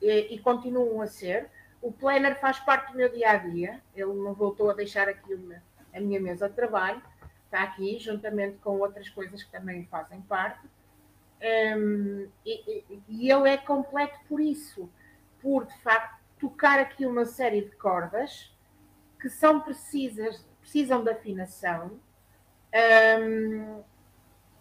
e, 0.00 0.34
e 0.34 0.38
continuam 0.38 1.00
a 1.00 1.06
ser. 1.06 1.50
O 1.80 1.92
planner 1.92 2.38
faz 2.40 2.58
parte 2.58 2.92
do 2.92 2.98
meu 2.98 3.08
dia 3.08 3.30
a 3.30 3.36
dia, 3.36 3.80
ele 3.94 4.12
não 4.12 4.34
voltou 4.34 4.70
a 4.70 4.74
deixar 4.74 5.08
aqui 5.08 5.34
uma, 5.34 5.62
a 5.94 6.00
minha 6.00 6.20
mesa 6.20 6.48
de 6.48 6.54
trabalho, 6.54 7.02
está 7.44 7.62
aqui, 7.62 7.98
juntamente 7.98 8.58
com 8.58 8.78
outras 8.78 9.08
coisas 9.08 9.42
que 9.42 9.50
também 9.50 9.86
fazem 9.86 10.20
parte. 10.22 10.66
Um, 11.40 12.28
e, 12.44 12.82
e, 12.90 13.02
e 13.08 13.30
ele 13.30 13.48
é 13.48 13.56
completo 13.56 14.18
por 14.28 14.40
isso, 14.40 14.90
por 15.40 15.66
de 15.66 15.78
facto 15.78 16.18
tocar 16.38 16.80
aqui 16.80 17.06
uma 17.06 17.24
série 17.24 17.62
de 17.62 17.70
cordas 17.76 18.52
que 19.20 19.28
são 19.28 19.60
precisas, 19.60 20.44
precisam 20.60 21.02
de 21.02 21.10
afinação, 21.10 21.98
um, 23.20 23.82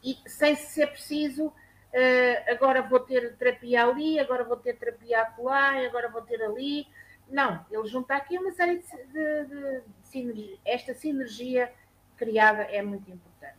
e 0.03 0.17
sem 0.27 0.55
ser 0.55 0.87
preciso 0.87 1.51
uh, 1.93 2.51
agora 2.51 2.81
vou 2.81 2.99
ter 2.99 3.35
terapia 3.37 3.85
ali, 3.85 4.19
agora 4.19 4.43
vou 4.43 4.57
ter 4.57 4.77
terapia 4.77 5.21
acolá, 5.21 5.85
agora 5.85 6.09
vou 6.09 6.21
ter 6.21 6.41
ali. 6.41 6.87
Não, 7.29 7.65
ele 7.69 7.87
junta 7.87 8.15
aqui 8.15 8.37
uma 8.37 8.51
série 8.51 8.77
de, 8.77 9.05
de, 9.07 9.45
de, 9.45 9.83
sinergia. 10.03 10.57
Esta 10.65 10.93
sinergia 10.93 11.73
criada 12.15 12.63
é 12.63 12.81
muito 12.81 13.09
importante. 13.11 13.57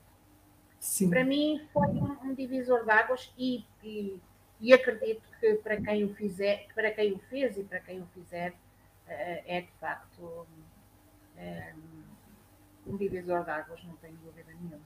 Sim. 0.80 1.10
Para 1.10 1.24
mim 1.24 1.68
foi 1.72 1.88
um, 1.88 2.16
um 2.24 2.34
divisor 2.34 2.84
de 2.84 2.90
águas 2.90 3.32
e, 3.36 3.64
e, 3.82 4.20
e, 4.60 4.72
acredito 4.72 5.28
que 5.40 5.54
para 5.56 5.80
quem 5.80 6.04
o 6.04 6.14
fizer, 6.14 6.66
para 6.74 6.90
quem 6.90 7.12
o 7.12 7.18
fez 7.18 7.58
e 7.58 7.64
para 7.64 7.80
quem 7.80 8.00
o 8.00 8.06
fizer, 8.14 8.52
uh, 8.52 8.56
é 9.06 9.60
de 9.60 9.72
facto 9.72 10.22
um, 10.22 10.62
eh, 11.36 11.74
um 12.86 12.96
divisor 12.96 13.44
de 13.44 13.50
águas, 13.50 13.84
não 13.84 13.96
tenho 13.96 14.16
dúvida 14.16 14.50
nenhuma. 14.52 14.80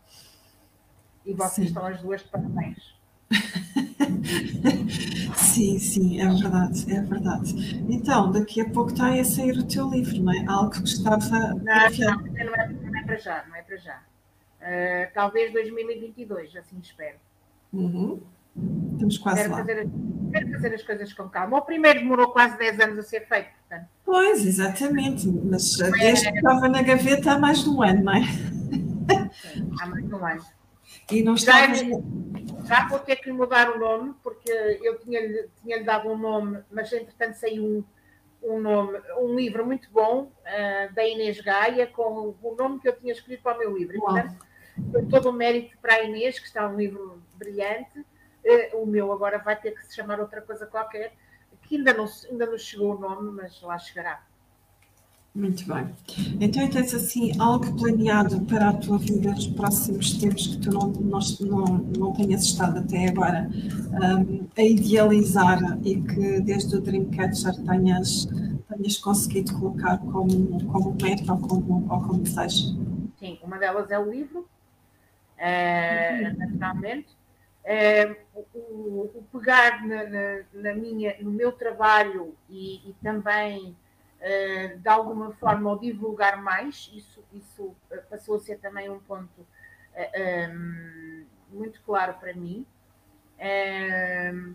E 1.24 1.32
vocês 1.34 1.54
Sim. 1.54 1.62
estão 1.64 1.86
as 1.86 2.00
duas 2.00 2.22
de 2.22 2.28
parabéns. 2.28 3.01
sim, 5.36 5.78
sim, 5.78 6.20
é 6.20 6.28
verdade, 6.28 6.92
é 6.92 7.00
verdade. 7.00 7.84
Então, 7.88 8.30
daqui 8.30 8.60
a 8.60 8.68
pouco 8.70 8.92
está 8.92 9.12
a 9.12 9.24
sair 9.24 9.58
o 9.58 9.66
teu 9.66 9.90
livro, 9.90 10.22
não 10.22 10.32
é? 10.32 10.44
Algo 10.46 10.70
que 10.70 10.78
gostava 10.80 11.18
não, 11.28 11.54
não, 11.54 11.64
não, 11.64 12.54
é, 12.54 12.68
não 12.68 12.98
é 12.98 13.02
para 13.04 13.16
já, 13.16 13.44
não 13.48 13.56
é 13.56 13.62
para 13.62 13.76
já. 13.76 14.00
Uh, 14.60 15.10
talvez 15.12 15.52
2022, 15.52 16.54
assim 16.56 16.78
espero. 16.80 17.16
Uhum. 17.72 18.20
Estamos 18.92 19.18
quase 19.18 19.42
quero 19.42 19.52
lá. 19.52 19.58
Fazer, 19.58 19.90
quero 20.30 20.52
fazer 20.52 20.74
as 20.74 20.82
coisas 20.82 21.12
com 21.12 21.28
calma. 21.28 21.58
O 21.58 21.62
primeiro 21.62 21.98
demorou 22.00 22.28
quase 22.28 22.56
10 22.58 22.80
anos 22.80 22.98
a 22.98 23.02
ser 23.02 23.26
feito, 23.26 23.48
portanto. 23.68 23.88
Pois, 24.04 24.46
exatamente. 24.46 25.26
Mas 25.26 25.76
desde 25.76 26.30
que 26.30 26.38
estava 26.38 26.68
na 26.68 26.82
gaveta 26.82 27.32
há 27.32 27.38
mais 27.38 27.64
de 27.64 27.70
um 27.70 27.82
ano, 27.82 28.04
não 28.04 28.12
é? 28.12 28.22
Há 29.80 29.86
mais 29.86 30.06
de 30.06 30.14
um 30.14 30.24
ano. 30.24 30.44
E 31.10 31.22
não 31.22 31.34
estava 31.34 31.74
já 31.74 31.84
vou 32.88 32.98
ter 32.98 33.16
que 33.16 33.26
lhe 33.26 33.36
mudar 33.36 33.70
o 33.70 33.78
nome, 33.78 34.14
porque 34.22 34.50
eu 34.82 34.98
tinha-lhe 34.98 35.48
tinha 35.62 35.82
dado 35.82 36.08
um 36.08 36.16
nome, 36.16 36.62
mas 36.70 36.92
entretanto 36.92 37.34
saiu 37.34 37.64
um, 37.64 37.84
um, 38.42 38.60
nome, 38.60 38.98
um 39.18 39.34
livro 39.34 39.64
muito 39.64 39.90
bom 39.90 40.32
uh, 40.40 40.94
da 40.94 41.06
Inês 41.06 41.40
Gaia, 41.40 41.86
com 41.86 42.34
o 42.42 42.54
nome 42.56 42.80
que 42.80 42.88
eu 42.88 42.96
tinha 42.96 43.12
escolhido 43.12 43.42
para 43.42 43.56
o 43.56 43.58
meu 43.60 43.76
livro. 43.76 44.00
portanto, 44.00 44.38
todo 45.10 45.30
o 45.30 45.32
mérito 45.32 45.76
para 45.78 45.94
a 45.94 46.02
Inês, 46.02 46.38
que 46.38 46.46
está 46.46 46.66
um 46.66 46.76
livro 46.76 47.22
brilhante. 47.34 48.00
Uh, 48.44 48.82
o 48.82 48.86
meu 48.86 49.12
agora 49.12 49.38
vai 49.38 49.54
ter 49.54 49.72
que 49.72 49.86
se 49.86 49.94
chamar 49.94 50.18
outra 50.18 50.42
coisa 50.42 50.66
qualquer, 50.66 51.12
que 51.62 51.76
ainda 51.76 51.92
não, 51.94 52.06
ainda 52.30 52.46
não 52.46 52.58
chegou 52.58 52.96
o 52.96 52.98
nome, 52.98 53.30
mas 53.32 53.60
lá 53.62 53.78
chegará. 53.78 54.22
Muito 55.34 55.66
bem. 55.66 55.88
Então, 56.38 56.68
tens 56.68 56.92
assim 56.92 57.32
algo 57.40 57.74
planeado 57.78 58.42
para 58.42 58.68
a 58.68 58.72
tua 58.74 58.98
vida 58.98 59.30
nos 59.30 59.46
próximos 59.46 60.18
tempos 60.18 60.46
que 60.46 60.58
tu 60.58 60.70
não, 60.70 60.88
não, 60.88 61.18
não, 61.40 61.78
não 61.98 62.12
tenhas 62.12 62.42
estado 62.42 62.80
até 62.80 63.08
agora 63.08 63.48
um, 63.48 64.46
a 64.54 64.62
idealizar 64.62 65.58
e 65.82 66.02
que 66.02 66.40
desde 66.42 66.76
o 66.76 66.82
Dreamcatcher 66.82 67.54
tenhas, 67.64 68.28
tenhas 68.68 68.98
conseguido 68.98 69.58
colocar 69.58 69.96
como, 69.98 70.66
como 70.66 70.94
meta 71.00 71.32
ou 71.32 71.38
como, 71.38 71.90
ou 71.90 72.00
como 72.02 72.22
desejo? 72.22 72.76
Sim, 73.18 73.38
uma 73.42 73.56
delas 73.56 73.90
é 73.90 73.98
o 73.98 74.10
livro, 74.10 74.46
é, 75.38 76.30
naturalmente. 76.32 77.08
É, 77.64 78.16
o, 78.34 79.08
o, 79.14 79.24
pegar 79.32 79.86
na, 79.86 80.04
na, 80.04 80.40
na, 80.52 80.74
minha, 80.74 81.16
no 81.22 81.30
meu 81.30 81.52
trabalho 81.52 82.34
e, 82.50 82.90
e 82.90 82.94
também 83.02 83.74
eh, 84.24 84.76
de 84.76 84.88
alguma 84.88 85.32
forma, 85.32 85.68
ou 85.68 85.78
divulgar 85.78 86.40
mais, 86.40 86.88
isso, 86.94 87.24
isso 87.32 87.74
eh, 87.90 87.96
passou 87.98 88.36
a 88.36 88.40
ser 88.40 88.58
também 88.58 88.88
um 88.88 89.00
ponto 89.00 89.40
um, 89.40 89.46
ehm, 90.14 91.26
muito 91.50 91.82
claro 91.82 92.14
para 92.14 92.32
mim. 92.32 92.64
Ehm, 93.36 94.54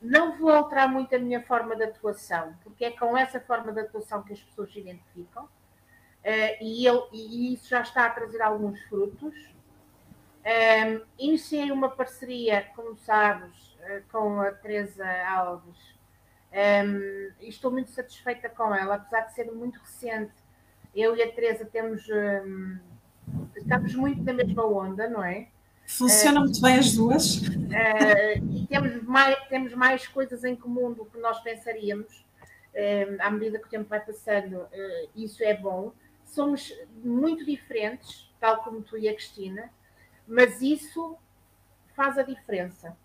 não 0.00 0.36
vou 0.38 0.50
alterar 0.50 0.88
muito 0.88 1.16
a 1.16 1.18
minha 1.18 1.42
forma 1.42 1.74
de 1.74 1.82
atuação, 1.82 2.54
porque 2.62 2.84
é 2.84 2.90
com 2.92 3.16
essa 3.16 3.40
forma 3.40 3.72
de 3.72 3.80
atuação 3.80 4.22
que 4.22 4.34
as 4.34 4.40
pessoas 4.40 4.72
se 4.72 4.78
identificam, 4.78 5.44
uh, 5.44 5.48
e, 6.60 6.84
eu, 6.84 7.08
e 7.12 7.54
isso 7.54 7.68
já 7.68 7.80
está 7.80 8.06
a 8.06 8.10
trazer 8.10 8.40
alguns 8.40 8.80
frutos. 8.82 9.34
Um, 10.44 10.48
ehm, 10.48 11.02
iniciei 11.18 11.72
uma 11.72 11.88
parceria, 11.88 12.70
como 12.76 12.96
sabes, 12.98 13.76
uh, 13.80 14.02
com 14.12 14.40
a 14.40 14.52
Teresa 14.52 15.06
Alves, 15.26 15.94
um, 16.54 17.32
e 17.40 17.48
estou 17.48 17.70
muito 17.70 17.90
satisfeita 17.90 18.48
com 18.48 18.72
ela, 18.74 18.94
apesar 18.94 19.22
de 19.22 19.34
ser 19.34 19.50
muito 19.50 19.80
recente. 19.80 20.32
Eu 20.94 21.16
e 21.16 21.22
a 21.22 21.32
Teresa 21.32 21.64
temos 21.64 22.08
um, 22.08 22.78
estamos 23.56 23.94
muito 23.94 24.22
na 24.22 24.32
mesma 24.32 24.64
onda, 24.64 25.08
não 25.08 25.22
é? 25.24 25.48
Funcionam 25.86 26.42
uh, 26.42 26.44
muito 26.44 26.60
bem 26.60 26.78
as 26.78 26.92
duas. 26.92 27.38
Uh, 27.38 28.52
e 28.52 28.66
temos 28.68 29.02
mais, 29.02 29.48
temos 29.48 29.74
mais 29.74 30.06
coisas 30.06 30.44
em 30.44 30.54
comum 30.54 30.92
do 30.92 31.04
que 31.04 31.18
nós 31.18 31.40
pensaríamos. 31.40 32.24
Uh, 32.72 33.16
à 33.20 33.30
medida 33.30 33.58
que 33.58 33.66
o 33.66 33.70
tempo 33.70 33.88
vai 33.88 34.00
passando, 34.00 34.66
isso 35.14 35.42
é 35.42 35.54
bom. 35.54 35.92
Somos 36.24 36.72
muito 37.02 37.44
diferentes, 37.44 38.30
tal 38.40 38.62
como 38.62 38.82
tu 38.82 38.96
e 38.96 39.08
a 39.08 39.14
Cristina, 39.14 39.70
mas 40.26 40.62
isso 40.62 41.16
faz 41.94 42.16
a 42.18 42.22
diferença. 42.22 42.96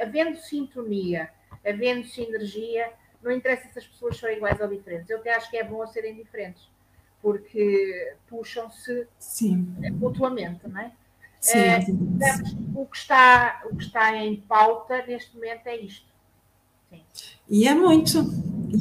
Havendo 0.00 0.38
sintonia, 0.38 1.30
havendo 1.64 2.06
sinergia, 2.06 2.92
não 3.22 3.32
interessa 3.32 3.68
se 3.72 3.78
as 3.78 3.86
pessoas 3.86 4.16
são 4.16 4.30
iguais 4.30 4.60
ou 4.60 4.68
diferentes. 4.68 5.10
Eu 5.10 5.18
até 5.18 5.34
acho 5.34 5.50
que 5.50 5.56
é 5.56 5.64
bom 5.64 5.86
serem 5.86 6.14
diferentes, 6.14 6.68
porque 7.20 8.14
puxam-se 8.28 9.06
mutuamente, 9.92 10.66
não 10.66 10.80
é? 10.80 10.92
Sim, 11.40 11.58
é, 11.58 11.86
o, 12.74 12.84
que 12.84 12.96
está, 12.98 13.62
o 13.70 13.74
que 13.74 13.84
está 13.84 14.14
em 14.16 14.36
pauta 14.36 15.04
neste 15.06 15.34
momento 15.34 15.66
é 15.66 15.76
isto. 15.76 16.06
Sim. 16.90 17.00
E 17.48 17.66
é 17.66 17.74
muito, 17.74 18.18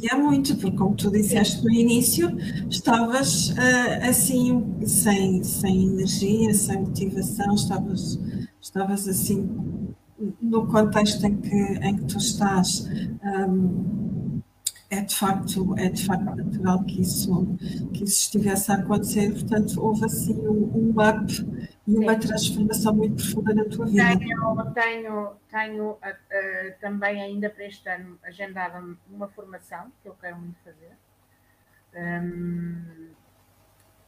e 0.01 0.11
é 0.11 0.15
muito, 0.15 0.57
porque 0.57 0.75
como 0.75 0.95
tu 0.95 1.09
disseste 1.09 1.63
no 1.63 1.71
início, 1.71 2.29
estavas 2.69 3.49
uh, 3.51 4.09
assim, 4.09 4.85
sem, 4.85 5.43
sem 5.43 5.83
energia, 5.83 6.53
sem 6.53 6.81
motivação, 6.81 7.55
estavas, 7.55 8.19
estavas 8.61 9.07
assim 9.07 9.88
no 10.41 10.67
contexto 10.67 11.25
em 11.25 11.39
que, 11.39 11.55
em 11.55 11.97
que 11.97 12.05
tu 12.05 12.17
estás, 12.17 12.87
um, 13.23 14.41
é, 14.89 15.01
de 15.01 15.15
facto, 15.15 15.77
é 15.77 15.89
de 15.89 16.05
facto 16.05 16.23
natural 16.23 16.83
que 16.83 17.01
isso, 17.01 17.55
que 17.93 18.03
isso 18.03 18.21
estivesse 18.21 18.71
a 18.71 18.75
acontecer. 18.75 19.31
Portanto, 19.31 19.79
houve 19.81 20.05
assim 20.05 20.35
um, 20.47 20.71
um 20.75 20.89
up 20.91 21.33
e 21.87 21.97
uma 21.97 22.15
transformação 22.17 22.95
muito 22.95 23.15
profunda 23.15 23.53
na 23.53 23.65
tua 23.65 23.85
vida. 23.85 24.17
Tenho, 24.17 24.65
tenho, 24.73 25.31
tenho 25.49 25.89
uh, 25.91 25.95
uh, 25.95 26.79
também 26.81 27.21
ainda 27.21 27.49
para 27.49 27.65
este 27.65 27.87
ano 27.87 28.17
agendada 28.23 28.83
uma 29.09 29.27
formação 29.27 29.91
que 30.01 30.09
eu 30.09 30.15
quero 30.19 30.37
muito 30.37 30.57
fazer. 30.63 30.97
Um, 31.95 33.09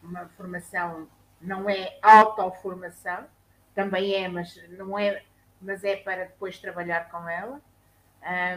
uma 0.04 0.26
formação 0.30 1.08
não 1.40 1.70
é 1.70 1.98
autoformação, 2.02 3.26
também 3.74 4.14
é, 4.14 4.28
mas 4.28 4.60
não 4.78 4.98
é 4.98 5.24
mas 5.62 5.84
é 5.84 5.96
para 5.96 6.26
depois 6.26 6.60
trabalhar 6.60 7.10
com 7.10 7.28
ela. 7.30 7.62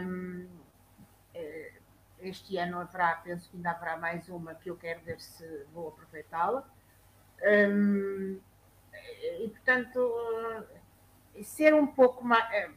Um, 0.01 0.47
eh, 1.33 1.73
este 2.19 2.57
ano 2.57 2.79
haverá, 2.79 3.15
penso 3.17 3.49
que 3.49 3.57
ainda 3.57 3.71
haverá 3.71 3.97
mais 3.97 4.27
uma 4.29 4.55
que 4.55 4.69
eu 4.69 4.75
quero 4.75 5.01
ver 5.01 5.19
se 5.19 5.65
vou 5.73 5.89
aproveitá-la. 5.89 6.67
Um, 7.43 8.39
e 9.39 9.47
portanto, 9.49 9.99
ser 11.43 11.73
um 11.73 11.85
pouco 11.85 12.23
mais. 12.23 12.51
Eh, 12.53 12.71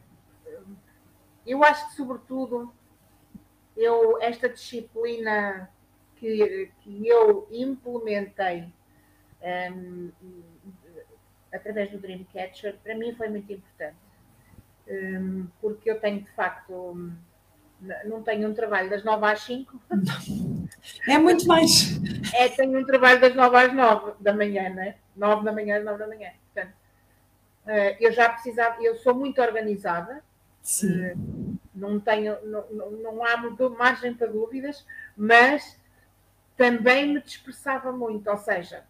eu 1.47 1.65
acho 1.65 1.89
que, 1.89 1.95
sobretudo, 1.95 2.73
eu, 3.77 4.21
esta 4.21 4.49
disciplina 4.49 5.71
que, 6.17 6.71
que 6.81 7.09
eu 7.09 7.49
implementei 7.51 8.71
um, 9.73 10.11
através 11.53 11.91
do 11.91 11.99
Dreamcatcher, 11.99 12.77
para 12.81 12.95
mim 12.95 13.15
foi 13.15 13.29
muito 13.29 13.51
importante 13.51 14.08
porque 15.61 15.91
eu 15.91 16.01
tenho 16.01 16.21
de 16.21 16.31
facto. 16.31 16.73
Hum, 16.73 17.13
não 18.07 18.23
tenho 18.23 18.49
um 18.49 18.55
trabalho 18.55 18.91
das 18.91 19.05
9 19.05 19.25
às 19.27 19.41
5. 19.43 19.81
É 21.07 21.19
muito 21.19 21.47
mais. 21.47 22.01
É, 22.35 22.49
tenho 22.49 22.79
um 22.79 22.85
trabalho 22.85 23.21
das 23.21 23.35
9 23.35 23.57
às 23.57 23.73
9 23.73 24.13
da 24.21 24.33
manhã, 24.33 24.69
né? 24.71 24.97
9 25.17 25.45
da 25.45 25.53
manhã 25.53 25.79
às 25.79 25.85
9 25.85 25.99
da 25.99 26.07
manhã. 26.09 26.31
Portanto, 26.53 26.75
eh, 27.67 27.97
eu 28.01 28.13
já 28.13 28.29
precisava, 28.29 28.83
eu 28.83 28.97
sou 28.97 29.15
muito 29.15 29.41
organizada. 29.41 30.23
Sim. 30.61 31.05
Eh, 31.05 31.15
não 31.75 32.01
tenho, 32.01 32.37
não, 32.45 32.91
não 32.91 33.25
há 33.25 33.37
margem 33.71 34.13
para 34.13 34.27
dúvidas, 34.27 34.85
mas 35.17 35.81
também 36.57 37.15
me 37.15 37.23
dispersava 37.23 37.93
muito. 37.93 38.29
Ou 38.29 38.37
seja, 38.39 38.85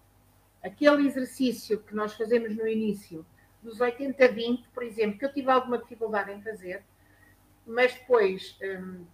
aquele 0.62 1.06
exercício 1.06 1.78
que 1.80 1.94
nós 1.94 2.14
fazemos 2.14 2.56
no 2.56 2.66
início 2.66 3.24
dos 3.62 3.80
80 3.80 4.24
a 4.24 4.28
20, 4.28 4.68
por 4.68 4.82
exemplo, 4.82 5.18
que 5.18 5.24
eu 5.24 5.32
tive 5.32 5.50
alguma 5.50 5.78
dificuldade 5.78 6.32
em 6.32 6.42
fazer, 6.42 6.82
mas 7.66 7.92
depois, 7.92 8.58
hum, 8.62 9.04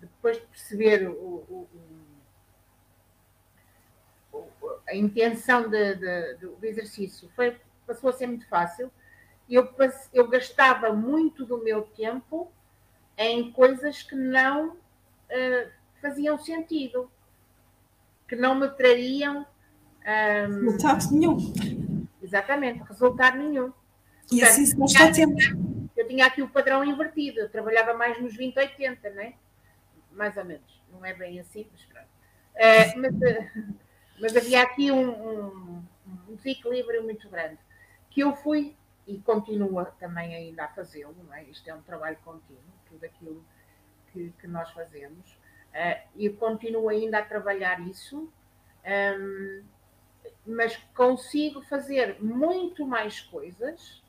depois 0.00 0.38
de 0.38 0.46
perceber 0.46 1.08
o, 1.08 1.14
o, 1.14 1.68
o, 4.32 4.48
a 4.86 4.94
intenção 4.94 5.68
de, 5.68 5.94
de, 5.94 6.34
do 6.46 6.66
exercício, 6.66 7.30
foi, 7.34 7.56
passou 7.86 8.10
a 8.10 8.12
ser 8.12 8.26
muito 8.26 8.46
fácil. 8.48 8.90
Eu, 9.48 9.68
eu 10.12 10.28
gastava 10.28 10.92
muito 10.92 11.44
do 11.44 11.58
meu 11.58 11.82
tempo 11.82 12.52
em 13.16 13.50
coisas 13.50 14.02
que 14.02 14.14
não 14.14 14.70
uh, 14.70 15.70
faziam 16.00 16.38
sentido, 16.38 17.10
que 18.28 18.36
não 18.36 18.54
me 18.54 18.68
trariam. 18.68 19.46
Um, 20.48 20.76
nenhum 21.12 21.36
Exatamente, 22.22 22.82
resultado 22.82 23.38
nenhum. 23.38 23.72
E 24.30 24.38
Portanto, 24.38 24.42
assim 24.42 24.66
se 24.66 24.78
não 24.78 24.86
está 24.86 25.10
tempo. 25.10 25.36
Eu 25.96 26.06
tinha 26.06 26.26
aqui 26.26 26.42
o 26.42 26.48
padrão 26.48 26.84
invertido, 26.84 27.40
eu 27.40 27.48
trabalhava 27.48 27.94
mais 27.94 28.20
nos 28.20 28.34
20, 28.36 28.56
80, 28.56 29.10
né? 29.10 29.34
Mais 30.12 30.36
ou 30.36 30.44
menos. 30.44 30.82
Não 30.90 31.04
é 31.04 31.12
bem 31.12 31.40
assim, 31.40 31.66
mas 31.70 31.82
pronto. 31.84 32.08
Uh, 32.54 33.00
mas, 33.00 33.14
uh, 33.14 33.74
mas, 34.20 34.36
havia 34.36 34.62
aqui 34.62 34.90
um, 34.90 35.10
um, 35.10 35.84
um, 36.28 36.34
desequilíbrio 36.34 37.02
muito 37.02 37.28
grande 37.28 37.58
que 38.10 38.20
eu 38.20 38.34
fui 38.34 38.76
e 39.06 39.18
continua 39.18 39.86
também 39.98 40.34
ainda 40.34 40.64
a 40.64 40.68
fazê-lo, 40.68 41.16
não 41.24 41.34
é? 41.34 41.44
Isto 41.44 41.68
é 41.68 41.74
um 41.74 41.82
trabalho 41.82 42.18
contínuo, 42.24 42.60
tudo 42.88 43.04
aquilo 43.04 43.44
que, 44.12 44.32
que 44.40 44.46
nós 44.46 44.70
fazemos. 44.70 45.30
Uh, 45.72 46.08
e 46.16 46.28
continuo 46.30 46.88
ainda 46.88 47.18
a 47.18 47.24
trabalhar 47.24 47.80
isso. 47.86 48.32
Um, 48.84 49.62
mas 50.46 50.76
consigo 50.94 51.62
fazer 51.62 52.22
muito 52.22 52.86
mais 52.86 53.20
coisas 53.20 54.02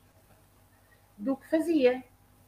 do 1.16 1.36
que 1.36 1.48
fazia. 1.48 2.02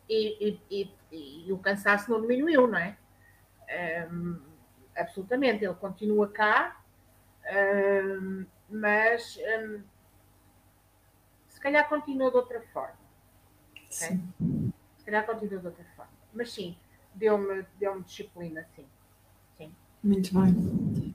E, 0.08 0.58
e, 0.70 0.90
e, 1.10 1.46
e 1.46 1.52
o 1.52 1.58
cansaço 1.58 2.10
não 2.10 2.20
diminuiu, 2.20 2.66
não 2.66 2.78
é? 2.78 2.96
Um, 4.10 4.40
absolutamente, 4.94 5.64
ele 5.64 5.74
continua 5.74 6.28
cá, 6.28 6.82
um, 7.50 8.44
mas 8.68 9.38
um, 9.38 9.82
se 11.48 11.60
calhar 11.60 11.88
continua 11.88 12.30
de 12.30 12.36
outra 12.36 12.60
forma. 12.72 12.98
Okay? 13.72 14.20
Se 14.98 15.04
calhar 15.04 15.24
continua 15.24 15.60
de 15.60 15.66
outra 15.66 15.84
forma. 15.96 16.12
Mas 16.32 16.52
sim, 16.52 16.76
deu-me 17.14 17.64
deu 17.78 18.00
disciplina, 18.02 18.66
sim. 18.74 18.86
Muito 20.04 20.34
bem, 20.34 20.54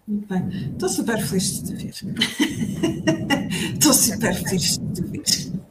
muito 0.07 0.27
bem. 0.27 0.71
Estou 0.71 0.89
super 0.89 1.21
feliz 1.21 1.61
de 1.61 1.75
te 1.75 1.75
ver. 1.75 1.93
Estou 3.73 3.93
super 3.93 4.33
feliz 4.33 4.79
de 4.79 4.93
te 4.93 5.01
ver. 5.03 5.23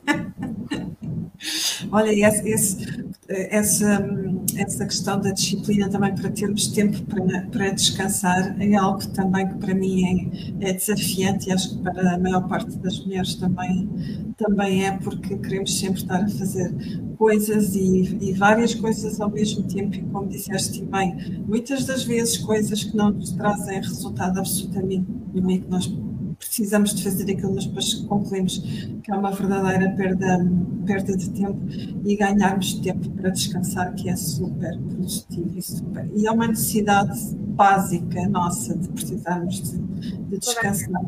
Olha, 1.91 2.13
esse, 2.13 2.49
esse, 2.49 3.05
essa, 3.29 4.09
essa 4.57 4.87
questão 4.87 5.21
da 5.21 5.33
disciplina 5.33 5.89
também 5.89 6.15
para 6.15 6.31
termos 6.31 6.69
tempo 6.69 7.03
para, 7.07 7.43
para 7.47 7.71
descansar 7.71 8.57
é 8.61 8.75
algo 8.77 9.05
também 9.09 9.49
que 9.49 9.55
para 9.55 9.75
mim 9.75 10.31
é, 10.61 10.71
é, 10.71 10.73
desafiante 10.73 11.49
e 11.49 11.53
acho 11.53 11.77
que 11.77 11.83
para 11.83 12.15
a 12.15 12.19
maior 12.19 12.47
parte 12.47 12.77
das 12.79 13.05
mulheres 13.05 13.35
também, 13.35 13.89
também 14.37 14.87
é 14.87 14.93
porque 14.93 15.37
queremos 15.39 15.77
sempre 15.77 16.03
estar 16.03 16.23
a 16.23 16.29
fazer 16.29 16.73
coisas 17.19 17.75
e, 17.75 18.17
e 18.21 18.33
várias 18.33 18.75
coisas 18.75 19.21
ao 19.21 19.29
mesmo 19.29 19.65
tempo 19.65 19.97
e 19.97 20.03
como 20.03 20.29
disseste 20.29 20.85
bem, 20.85 21.43
muitas 21.47 21.85
das 21.85 22.05
vezes 22.05 22.39
coisas 22.39 22.85
que 22.85 22.97
não 22.97 23.11
nos 23.11 23.33
trazem 23.33 23.81
resultado 23.81 24.39
absolutamente 24.39 25.07
nenhum 25.35 25.61
que 25.61 25.69
nós 25.69 25.93
precisamos 26.39 26.95
de 26.95 27.03
fazer 27.03 27.31
aquilo, 27.33 27.55
mas 27.55 27.67
depois 27.67 27.95
concluímos 27.95 28.59
que 29.03 29.11
é 29.11 29.15
uma 29.15 29.33
verdadeira 29.33 29.91
perda, 29.91 30.39
perda 30.87 31.17
de 31.17 31.31
tempo 31.31 31.59
e 32.05 32.17
ganharmos 32.17 32.75
tempo 32.75 33.11
para 33.11 33.31
descansar, 33.31 33.93
que 33.95 34.09
é 34.09 34.15
super 34.15 34.79
produtivo 34.79 35.59
e 35.59 35.63
super. 35.63 36.09
E 36.15 36.27
é 36.27 36.31
uma 36.31 36.47
necessidade 36.47 37.35
básica 37.35 38.29
nossa 38.29 38.77
de 38.77 38.89
precisarmos 38.89 39.61
de, 39.63 39.79
de 39.79 40.39
descansar. 40.39 41.03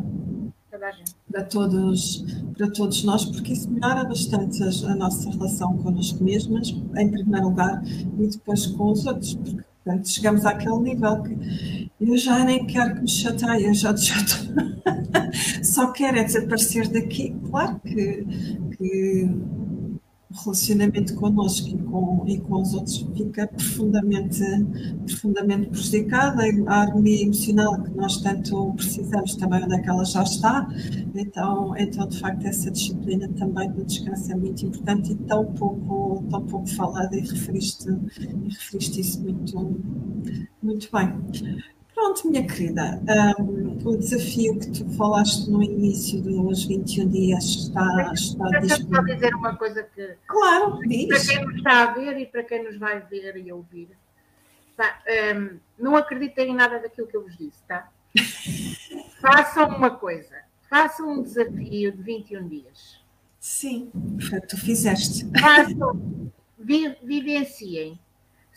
Para 1.31 1.45
todos, 1.45 2.25
para 2.57 2.71
todos 2.71 3.05
nós, 3.05 3.25
porque 3.25 3.53
isso 3.53 3.71
melhora 3.71 4.05
bastante 4.05 4.63
a, 4.63 4.91
a 4.91 4.95
nossa 4.97 5.31
relação 5.31 5.77
connosco 5.79 6.23
mesmas, 6.25 6.69
em 6.97 7.11
primeiro 7.11 7.49
lugar, 7.49 7.83
e 8.19 8.27
depois 8.27 8.67
com 8.67 8.91
os 8.91 9.07
outros, 9.07 9.35
porque 9.35 9.63
portanto, 9.85 10.09
chegamos 10.09 10.45
àquele 10.47 10.79
nível 10.79 11.23
que 11.23 11.91
eu 12.01 12.17
já 12.17 12.45
nem 12.45 12.67
quero 12.67 12.95
que 12.95 13.03
me 13.03 13.09
chateie, 13.09 13.67
eu 13.67 13.75
já, 13.75 13.95
já 13.95 14.17
só 15.63 15.93
quero 15.93 16.19
é 16.19 16.25
desaparecer 16.25 16.89
daqui. 16.89 17.37
Claro 17.51 17.81
que, 17.81 18.25
que 18.77 19.31
o 20.31 20.45
relacionamento 20.45 21.15
connosco 21.17 21.69
e 21.69 21.79
com, 21.79 22.25
e 22.27 22.41
com 22.41 22.63
os 22.63 22.73
outros 22.73 22.99
fica 23.17 23.49
profundamente, 23.49 24.41
profundamente 25.05 25.71
prejudicado. 25.71 26.41
A 26.69 26.83
harmonia 26.83 27.23
emocional 27.25 27.83
que 27.83 27.91
nós 27.91 28.19
tanto 28.19 28.73
precisamos 28.75 29.35
também, 29.35 29.65
onde 29.65 29.75
é 29.75 29.79
que 29.81 29.91
ela 29.91 30.05
já 30.05 30.23
está. 30.23 30.69
Então, 31.15 31.77
então 31.77 32.07
de 32.07 32.19
facto, 32.21 32.47
essa 32.47 32.71
disciplina 32.71 33.29
também 33.31 33.71
do 33.73 33.85
descanso 33.85 34.31
é 34.31 34.37
muito 34.37 34.65
importante 34.65 35.13
e 35.13 35.17
tão 35.17 35.45
pouco, 35.47 36.25
tão 36.31 36.47
pouco 36.47 36.69
falada 36.69 37.17
e 37.17 37.21
referiste, 37.21 37.89
e 37.91 38.49
referiste 38.49 39.01
isso 39.01 39.21
muito, 39.23 39.81
muito 40.63 40.89
bem. 40.93 41.71
Pronto, 42.11 42.29
minha 42.29 42.45
querida, 42.45 43.01
um, 43.39 43.79
o 43.89 43.97
desafio 43.97 44.59
que 44.59 44.73
tu 44.73 44.97
falaste 44.97 45.49
no 45.49 45.63
início 45.63 46.21
dos 46.21 46.65
21 46.65 47.09
dias 47.09 47.45
está, 47.45 48.13
está 48.13 48.49
disponível. 48.59 49.05
Deixa 49.05 49.15
dizer 49.15 49.35
uma 49.37 49.57
coisa 49.57 49.85
que. 49.85 50.17
Claro, 50.27 50.81
diz. 50.89 51.07
Para 51.07 51.37
quem 51.37 51.45
nos 51.45 51.55
está 51.55 51.83
a 51.83 51.95
ver 51.95 52.19
e 52.19 52.27
para 52.27 52.43
quem 52.43 52.65
nos 52.65 52.77
vai 52.79 53.01
ver 53.01 53.37
e 53.37 53.53
ouvir, 53.53 53.91
tá, 54.77 55.01
um, 55.37 55.59
não 55.79 55.95
acreditem 55.95 56.51
em 56.51 56.55
nada 56.55 56.81
daquilo 56.81 57.07
que 57.07 57.17
eu 57.17 57.23
vos 57.23 57.37
disse, 57.37 57.63
tá? 57.69 57.89
façam 59.23 59.69
uma 59.69 59.91
coisa, 59.91 60.35
façam 60.69 61.13
um 61.13 61.23
desafio 61.23 61.93
de 61.93 62.03
21 62.03 62.49
dias. 62.49 63.01
Sim, 63.39 63.93
tu 64.49 64.57
fizeste. 64.57 65.31
Façam, 65.39 66.33
vi, 66.59 66.93
vivenciem 67.05 68.01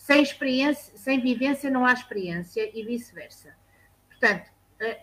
sem 0.04 0.22
experiência, 0.22 0.97
sem 0.97 1.22
vivência 1.22 1.70
não 1.70 1.86
há 1.86 1.93
experiência 1.93 2.70
e 2.78 2.84
vice-versa. 2.84 3.56
Portanto, 4.10 4.51
eh, 4.82 5.01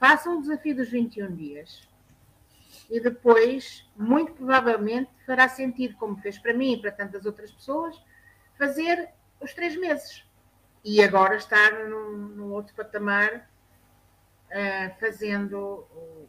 façam 0.00 0.36
o 0.36 0.40
desafio 0.40 0.74
dos 0.74 0.88
21 0.88 1.32
dias 1.32 1.88
e 2.90 2.98
depois, 2.98 3.88
muito 3.96 4.32
provavelmente, 4.32 5.12
fará 5.24 5.48
sentido, 5.48 5.94
como 5.94 6.16
fez 6.16 6.36
para 6.38 6.52
mim 6.52 6.72
e 6.72 6.80
para 6.80 6.90
tantas 6.90 7.24
outras 7.24 7.52
pessoas, 7.52 7.96
fazer 8.58 9.10
os 9.40 9.54
três 9.54 9.76
meses. 9.76 10.26
E 10.84 11.00
agora 11.04 11.36
estar 11.36 11.88
num, 11.88 12.16
num 12.16 12.52
outro 12.52 12.74
patamar 12.74 13.48
uh, 14.50 14.98
fazendo 14.98 15.56
o, 15.56 16.28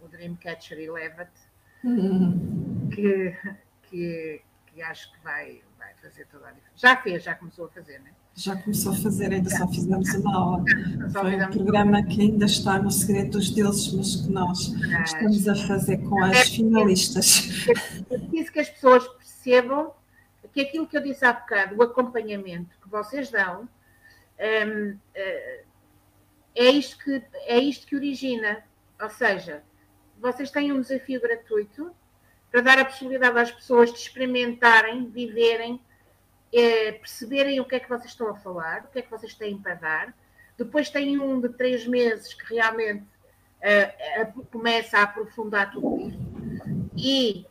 o, 0.00 0.04
o 0.04 0.08
Dreamcatcher 0.08 0.76
Elevate, 0.76 1.40
uhum. 1.84 2.90
que, 2.92 3.36
que, 3.84 4.42
que 4.66 4.82
acho 4.82 5.12
que 5.12 5.20
vai 5.22 5.62
fazer 6.02 6.26
toda 6.26 6.48
a 6.48 6.50
diferença. 6.50 6.76
Já 6.76 6.96
fez, 6.96 7.22
já 7.22 7.34
começou 7.34 7.66
a 7.66 7.68
fazer, 7.68 7.98
não 8.00 8.08
é? 8.08 8.12
Já 8.34 8.56
começou 8.56 8.92
a 8.92 8.96
fazer, 8.96 9.32
ainda 9.32 9.50
só 9.50 9.68
fizemos 9.68 10.14
uma 10.14 10.34
aula. 10.34 10.64
Foi 11.12 11.36
um 11.36 11.50
programa 11.50 12.02
que 12.02 12.22
ainda 12.22 12.46
está 12.46 12.78
no 12.78 12.90
segredo 12.90 13.32
dos 13.32 13.50
deuses, 13.50 13.92
mas 13.92 14.16
que 14.16 14.32
nós 14.32 14.72
estamos 15.04 15.48
a 15.48 15.54
fazer 15.54 15.98
com 15.98 16.22
as 16.24 16.48
finalistas. 16.48 17.66
É 17.68 18.18
preciso 18.18 18.52
que 18.52 18.60
as 18.60 18.70
pessoas 18.70 19.06
percebam 19.08 19.92
que 20.52 20.60
aquilo 20.60 20.86
que 20.86 20.96
eu 20.96 21.02
disse 21.02 21.24
há 21.24 21.32
bocado, 21.32 21.76
o 21.76 21.82
acompanhamento 21.82 22.76
que 22.82 22.88
vocês 22.88 23.30
dão, 23.30 23.62
hum, 24.38 24.98
eh, 25.14 25.64
é 26.54 26.70
isto 26.70 26.98
que, 26.98 27.22
é 27.46 27.58
isto 27.58 27.86
que 27.86 27.96
origina. 27.96 28.62
Ou 29.00 29.10
seja, 29.10 29.62
vocês 30.18 30.50
têm 30.50 30.72
um 30.72 30.80
desafio 30.80 31.20
gratuito 31.20 31.94
para 32.50 32.60
dar 32.60 32.78
a 32.78 32.84
possibilidade 32.84 33.38
às 33.38 33.50
pessoas 33.50 33.90
de 33.92 33.98
experimentarem, 33.98 35.08
viverem, 35.08 35.80
é, 36.52 36.92
perceberem 36.92 37.60
o 37.60 37.64
que 37.64 37.76
é 37.76 37.80
que 37.80 37.88
vocês 37.88 38.10
estão 38.10 38.28
a 38.28 38.36
falar, 38.36 38.84
o 38.84 38.88
que 38.88 38.98
é 38.98 39.02
que 39.02 39.10
vocês 39.10 39.34
têm 39.34 39.56
para 39.58 39.74
dar. 39.74 40.14
Depois 40.58 40.90
tem 40.90 41.18
um 41.18 41.40
de 41.40 41.48
três 41.48 41.86
meses 41.86 42.34
que 42.34 42.54
realmente 42.54 43.06
uh, 43.62 44.44
começa 44.44 44.98
a 44.98 45.02
aprofundar 45.02 45.72
tudo 45.72 46.00
isso. 46.00 46.18
E 46.96 47.46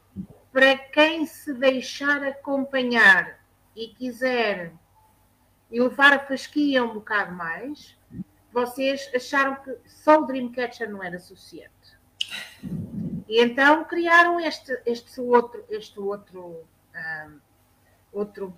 para 0.52 0.78
quem 0.78 1.26
se 1.26 1.54
deixar 1.54 2.24
acompanhar 2.24 3.40
e 3.76 3.88
quiser 3.88 4.74
elevar 5.72 6.14
a 6.14 6.20
fasquia 6.20 6.84
um 6.84 6.96
bocado 6.96 7.34
mais, 7.34 7.98
vocês 8.52 9.10
acharam 9.16 9.56
que 9.56 9.78
só 9.86 10.22
o 10.22 10.26
Dreamcatcher 10.26 10.90
não 10.90 11.02
era 11.02 11.18
suficiente. 11.20 11.98
E 13.28 13.42
então 13.42 13.86
criaram 13.86 14.40
este, 14.40 14.78
este 14.86 15.22
outro, 15.22 15.64
este 15.70 16.00
outro, 16.00 16.66
um, 16.94 17.40
outro 18.12 18.54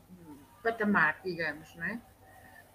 patamar, 0.63 1.19
digamos, 1.23 1.75
não 1.75 1.85
é? 1.85 1.99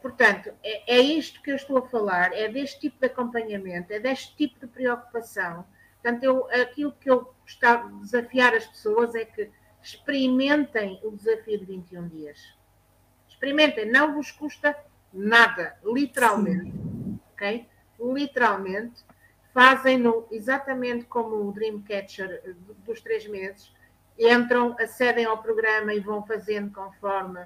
Portanto, 0.01 0.53
é, 0.63 0.97
é 0.97 1.01
isto 1.01 1.43
que 1.43 1.51
eu 1.51 1.57
estou 1.57 1.79
a 1.79 1.89
falar, 1.89 2.33
é 2.33 2.49
deste 2.49 2.81
tipo 2.81 3.01
de 3.01 3.07
acompanhamento, 3.07 3.93
é 3.93 3.99
deste 3.99 4.37
tipo 4.37 4.61
de 4.61 4.67
preocupação. 4.69 5.67
Portanto, 6.01 6.23
eu, 6.23 6.49
aquilo 6.51 6.93
que 6.93 7.11
eu 7.11 7.35
gostava 7.43 7.89
a 7.89 8.01
desafiar 8.01 8.55
as 8.55 8.67
pessoas 8.67 9.15
é 9.15 9.25
que 9.25 9.51
experimentem 9.83 11.01
o 11.03 11.11
desafio 11.11 11.59
de 11.59 11.65
21 11.65 12.09
dias. 12.09 12.55
Experimentem, 13.29 13.91
não 13.91 14.15
vos 14.15 14.31
custa 14.31 14.77
nada, 15.13 15.77
literalmente. 15.85 16.71
Sim. 16.71 17.21
Ok? 17.33 17.69
Literalmente 18.01 19.05
fazem-no 19.53 20.27
exatamente 20.31 21.05
como 21.07 21.49
o 21.49 21.53
Dreamcatcher 21.53 22.55
dos 22.85 23.01
três 23.01 23.27
meses, 23.27 23.75
entram, 24.17 24.77
acedem 24.79 25.25
ao 25.25 25.43
programa 25.43 25.93
e 25.93 25.99
vão 25.99 26.25
fazendo 26.25 26.73
conforme 26.73 27.45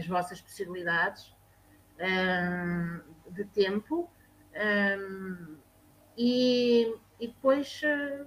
as 0.00 0.06
vossas 0.06 0.40
possibilidades 0.40 1.32
um, 2.00 3.00
de 3.32 3.44
tempo 3.44 4.10
um, 4.54 5.56
e, 6.16 6.92
e, 7.20 7.28
depois 7.28 7.80
eh, 7.84 8.26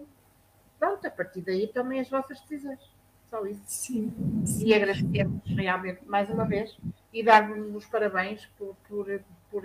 pronto, 0.79 1.05
a 1.05 1.11
partir 1.11 1.41
daí 1.41 1.67
tomem 1.67 1.99
as 1.99 2.09
vossas 2.09 2.39
decisões. 2.41 2.79
Só 3.29 3.45
isso. 3.45 3.61
Sim, 3.65 4.13
sim. 4.45 4.67
E 4.67 4.73
agradecemos 4.73 5.43
realmente 5.45 6.05
mais 6.05 6.29
uma 6.29 6.45
vez 6.45 6.75
e 7.11 7.23
dar-vos 7.23 7.75
os 7.75 7.85
parabéns 7.85 8.45
por, 8.57 8.75
por, 8.87 9.05
por 9.51 9.63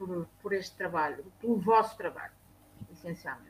por, 0.00 0.26
por 0.40 0.52
este 0.54 0.74
trabalho, 0.76 1.22
pelo 1.38 1.58
vosso 1.58 1.94
trabalho, 1.98 2.32
essencialmente. 2.90 3.49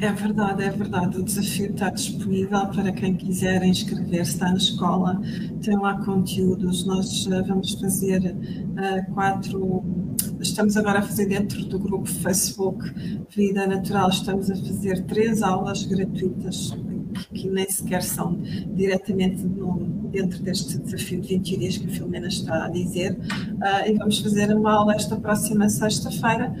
É 0.00 0.10
verdade, 0.12 0.64
é 0.64 0.70
verdade. 0.70 1.18
O 1.18 1.22
desafio 1.22 1.70
está 1.70 1.90
disponível 1.90 2.66
para 2.68 2.90
quem 2.92 3.14
quiser 3.14 3.62
inscrever-se. 3.62 4.32
Está 4.32 4.50
na 4.50 4.56
escola, 4.56 5.20
tem 5.62 5.76
lá 5.76 6.02
conteúdos. 6.04 6.84
Nós 6.86 7.26
uh, 7.26 7.44
vamos 7.46 7.74
fazer 7.74 8.34
uh, 8.34 9.14
quatro. 9.14 9.84
Estamos 10.40 10.76
agora 10.76 10.98
a 10.98 11.02
fazer 11.02 11.26
dentro 11.26 11.64
do 11.66 11.78
grupo 11.78 12.08
Facebook 12.08 12.82
Vida 13.30 13.66
Natural. 13.66 14.08
Estamos 14.08 14.50
a 14.50 14.56
fazer 14.56 15.04
três 15.04 15.42
aulas 15.42 15.84
gratuitas 15.84 16.76
que 17.32 17.48
nem 17.48 17.68
sequer 17.70 18.02
são 18.02 18.40
diretamente 18.74 19.44
no, 19.44 19.76
dentro 20.10 20.42
deste 20.42 20.78
desafio 20.78 21.20
de 21.20 21.28
20 21.28 21.56
dias 21.56 21.76
que 21.76 21.86
a 21.86 21.90
Filomena 21.90 22.26
está 22.26 22.64
a 22.64 22.68
dizer. 22.68 23.12
Uh, 23.12 23.90
e 23.90 23.94
vamos 23.94 24.18
fazer 24.18 24.54
uma 24.56 24.72
aula 24.72 24.94
esta 24.94 25.16
próxima 25.16 25.68
sexta-feira 25.68 26.52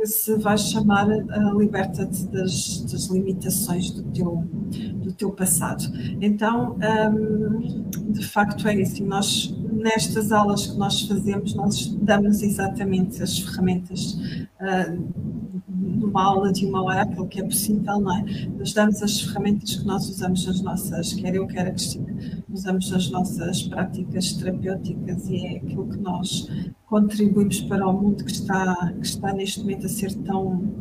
que 0.00 0.06
se 0.06 0.34
vai 0.36 0.56
chamar 0.56 1.08
uh, 1.08 1.58
Liberta-te 1.58 2.24
das, 2.28 2.80
das, 2.90 3.08
limitações 3.10 3.90
do 3.90 4.02
teu, 4.04 4.48
do 4.94 5.12
teu 5.12 5.30
passado. 5.30 5.84
Então, 6.20 6.76
um, 7.12 8.12
de 8.12 8.26
facto 8.26 8.66
é 8.66 8.80
isso. 8.80 9.04
nós, 9.04 9.54
nestas 9.70 10.32
aulas 10.32 10.66
que 10.66 10.78
nós 10.78 11.02
fazemos, 11.02 11.54
nós 11.54 11.86
damos 12.00 12.42
exatamente 12.42 13.22
as 13.22 13.38
ferramentas 13.38 14.14
uh, 14.60 15.49
numa 15.68 16.24
aula 16.24 16.52
de 16.52 16.66
uma 16.66 16.82
hora, 16.82 17.02
aquilo 17.02 17.26
que 17.26 17.40
é 17.40 17.44
possível, 17.44 18.00
não 18.00 18.16
é? 18.16 18.24
Nós 18.58 18.72
damos 18.72 19.02
as 19.02 19.20
ferramentas 19.20 19.76
que 19.76 19.86
nós 19.86 20.08
usamos 20.08 20.46
nas 20.46 20.60
nossas, 20.62 21.12
quer 21.14 21.34
eu, 21.34 21.46
quer 21.46 21.66
a 21.66 21.70
Cristina, 21.70 22.44
usamos 22.48 22.90
nas 22.90 23.10
nossas 23.10 23.62
práticas 23.62 24.32
terapêuticas 24.34 25.28
e 25.28 25.46
é 25.46 25.56
aquilo 25.56 25.88
que 25.88 25.98
nós 25.98 26.48
contribuímos 26.90 27.60
para 27.60 27.86
o 27.86 27.92
mundo 27.92 28.24
que 28.24 28.32
está, 28.32 28.92
que 28.98 29.06
está 29.06 29.32
neste 29.32 29.60
momento 29.60 29.86
a 29.86 29.88
ser 29.88 30.12
tão. 30.12 30.74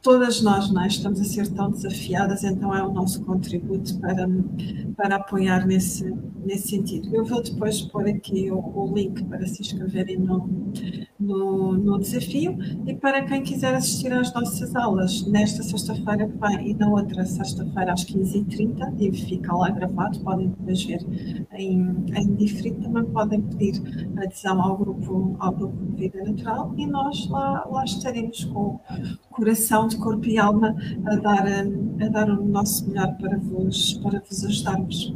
Todas 0.00 0.40
nós 0.40 0.72
não 0.72 0.82
é? 0.82 0.86
estamos 0.86 1.20
a 1.20 1.24
ser 1.24 1.48
tão 1.48 1.72
desafiadas, 1.72 2.44
então 2.44 2.72
é 2.72 2.80
o 2.84 2.92
nosso 2.92 3.24
contributo 3.24 3.98
para, 3.98 4.28
para 4.96 5.16
apoiar 5.16 5.66
nesse, 5.66 6.14
nesse 6.44 6.68
sentido. 6.68 7.12
Eu 7.12 7.24
vou 7.24 7.42
depois 7.42 7.82
pôr 7.82 8.06
aqui 8.06 8.48
o, 8.48 8.58
o 8.58 8.94
link 8.94 9.24
para 9.24 9.44
se 9.48 9.62
inscreverem 9.62 10.18
no, 10.18 10.48
no, 11.18 11.72
no, 11.72 11.98
desafio 11.98 12.56
e 12.86 12.94
para 12.94 13.24
quem 13.24 13.42
quiser 13.42 13.74
assistir 13.74 14.12
às 14.12 14.25
nossas 14.32 14.74
aulas 14.76 15.26
nesta 15.26 15.62
sexta-feira 15.62 16.28
que 16.28 16.38
vem 16.38 16.70
e 16.70 16.74
na 16.74 16.88
outra 16.88 17.24
sexta-feira 17.24 17.92
às 17.92 18.04
15h30 18.04 18.94
e 18.98 19.12
fica 19.12 19.54
lá 19.54 19.70
gravado, 19.70 20.20
podem 20.20 20.48
depois 20.48 20.84
ver 20.84 21.04
em, 21.52 22.04
em 22.14 22.34
diferido, 22.34 22.82
também 22.82 23.04
podem 23.06 23.40
pedir 23.42 23.82
adesão 24.16 24.60
ao 24.60 24.76
grupo, 24.76 25.36
ao 25.38 25.52
grupo 25.52 25.84
de 25.84 25.96
vida 25.96 26.24
natural 26.24 26.74
e 26.76 26.86
nós 26.86 27.28
lá, 27.28 27.64
lá 27.70 27.84
estaremos 27.84 28.44
com 28.44 28.80
coração, 29.30 29.86
de 29.86 29.96
corpo 29.96 30.26
e 30.26 30.38
alma 30.38 30.74
a 31.04 31.16
dar, 31.16 31.46
a 31.46 32.08
dar 32.08 32.30
o 32.30 32.44
nosso 32.44 32.88
melhor 32.88 33.16
para 33.18 33.36
vos, 33.38 33.94
para 33.94 34.20
vos 34.20 34.44
ajudarmos. 34.44 35.14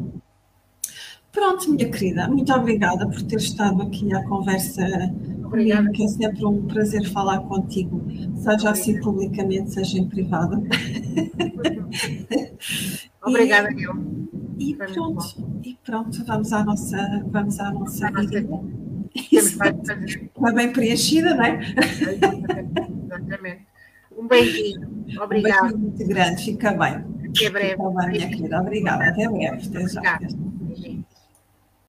Pronto, 1.33 1.71
minha 1.71 1.89
querida, 1.89 2.29
muito 2.29 2.53
obrigada 2.53 3.07
por 3.09 3.23
ter 3.23 3.37
estado 3.37 3.83
aqui 3.83 4.13
à 4.13 4.23
conversa 4.25 4.85
Obrigada. 5.45 5.83
comigo, 5.83 5.93
que 5.93 6.05
é 6.05 6.09
sempre 6.09 6.45
um 6.45 6.67
prazer 6.67 7.09
falar 7.11 7.41
contigo, 7.41 8.03
seja 8.37 8.71
assim 8.71 9.01
publicamente, 9.01 9.73
seja 9.73 9.99
em 9.99 10.09
privado. 10.09 10.61
Obrigada, 13.23 13.69
eu. 13.79 13.95
E, 14.59 14.75
pronto, 14.75 15.61
e 15.65 15.79
pronto, 15.85 16.25
vamos 16.25 16.53
à 16.53 16.65
nossa, 16.65 17.25
vamos 17.29 17.61
à 17.61 17.71
nossa 17.71 18.11
vida. 18.11 18.47
Está 19.33 20.53
bem 20.53 20.73
preenchida, 20.73 21.35
não 21.35 21.45
é? 21.45 21.61
Exatamente. 23.07 23.67
Um 24.17 24.27
beijinho. 24.29 24.89
Obrigada. 25.23 25.67
Um 25.67 25.69
beijinho 25.69 25.79
muito 25.79 26.07
grande, 26.07 26.45
fica 26.45 26.73
bem. 26.73 27.05
Até 27.31 27.51
breve. 27.51 27.71
Fica 27.71 27.91
bem, 27.91 28.11
minha 28.11 28.29
querida. 28.29 28.61
Obrigada. 28.61 29.05
Até 29.05 29.29
breve. 29.29 29.69
Até 29.69 29.89
já. 29.89 30.19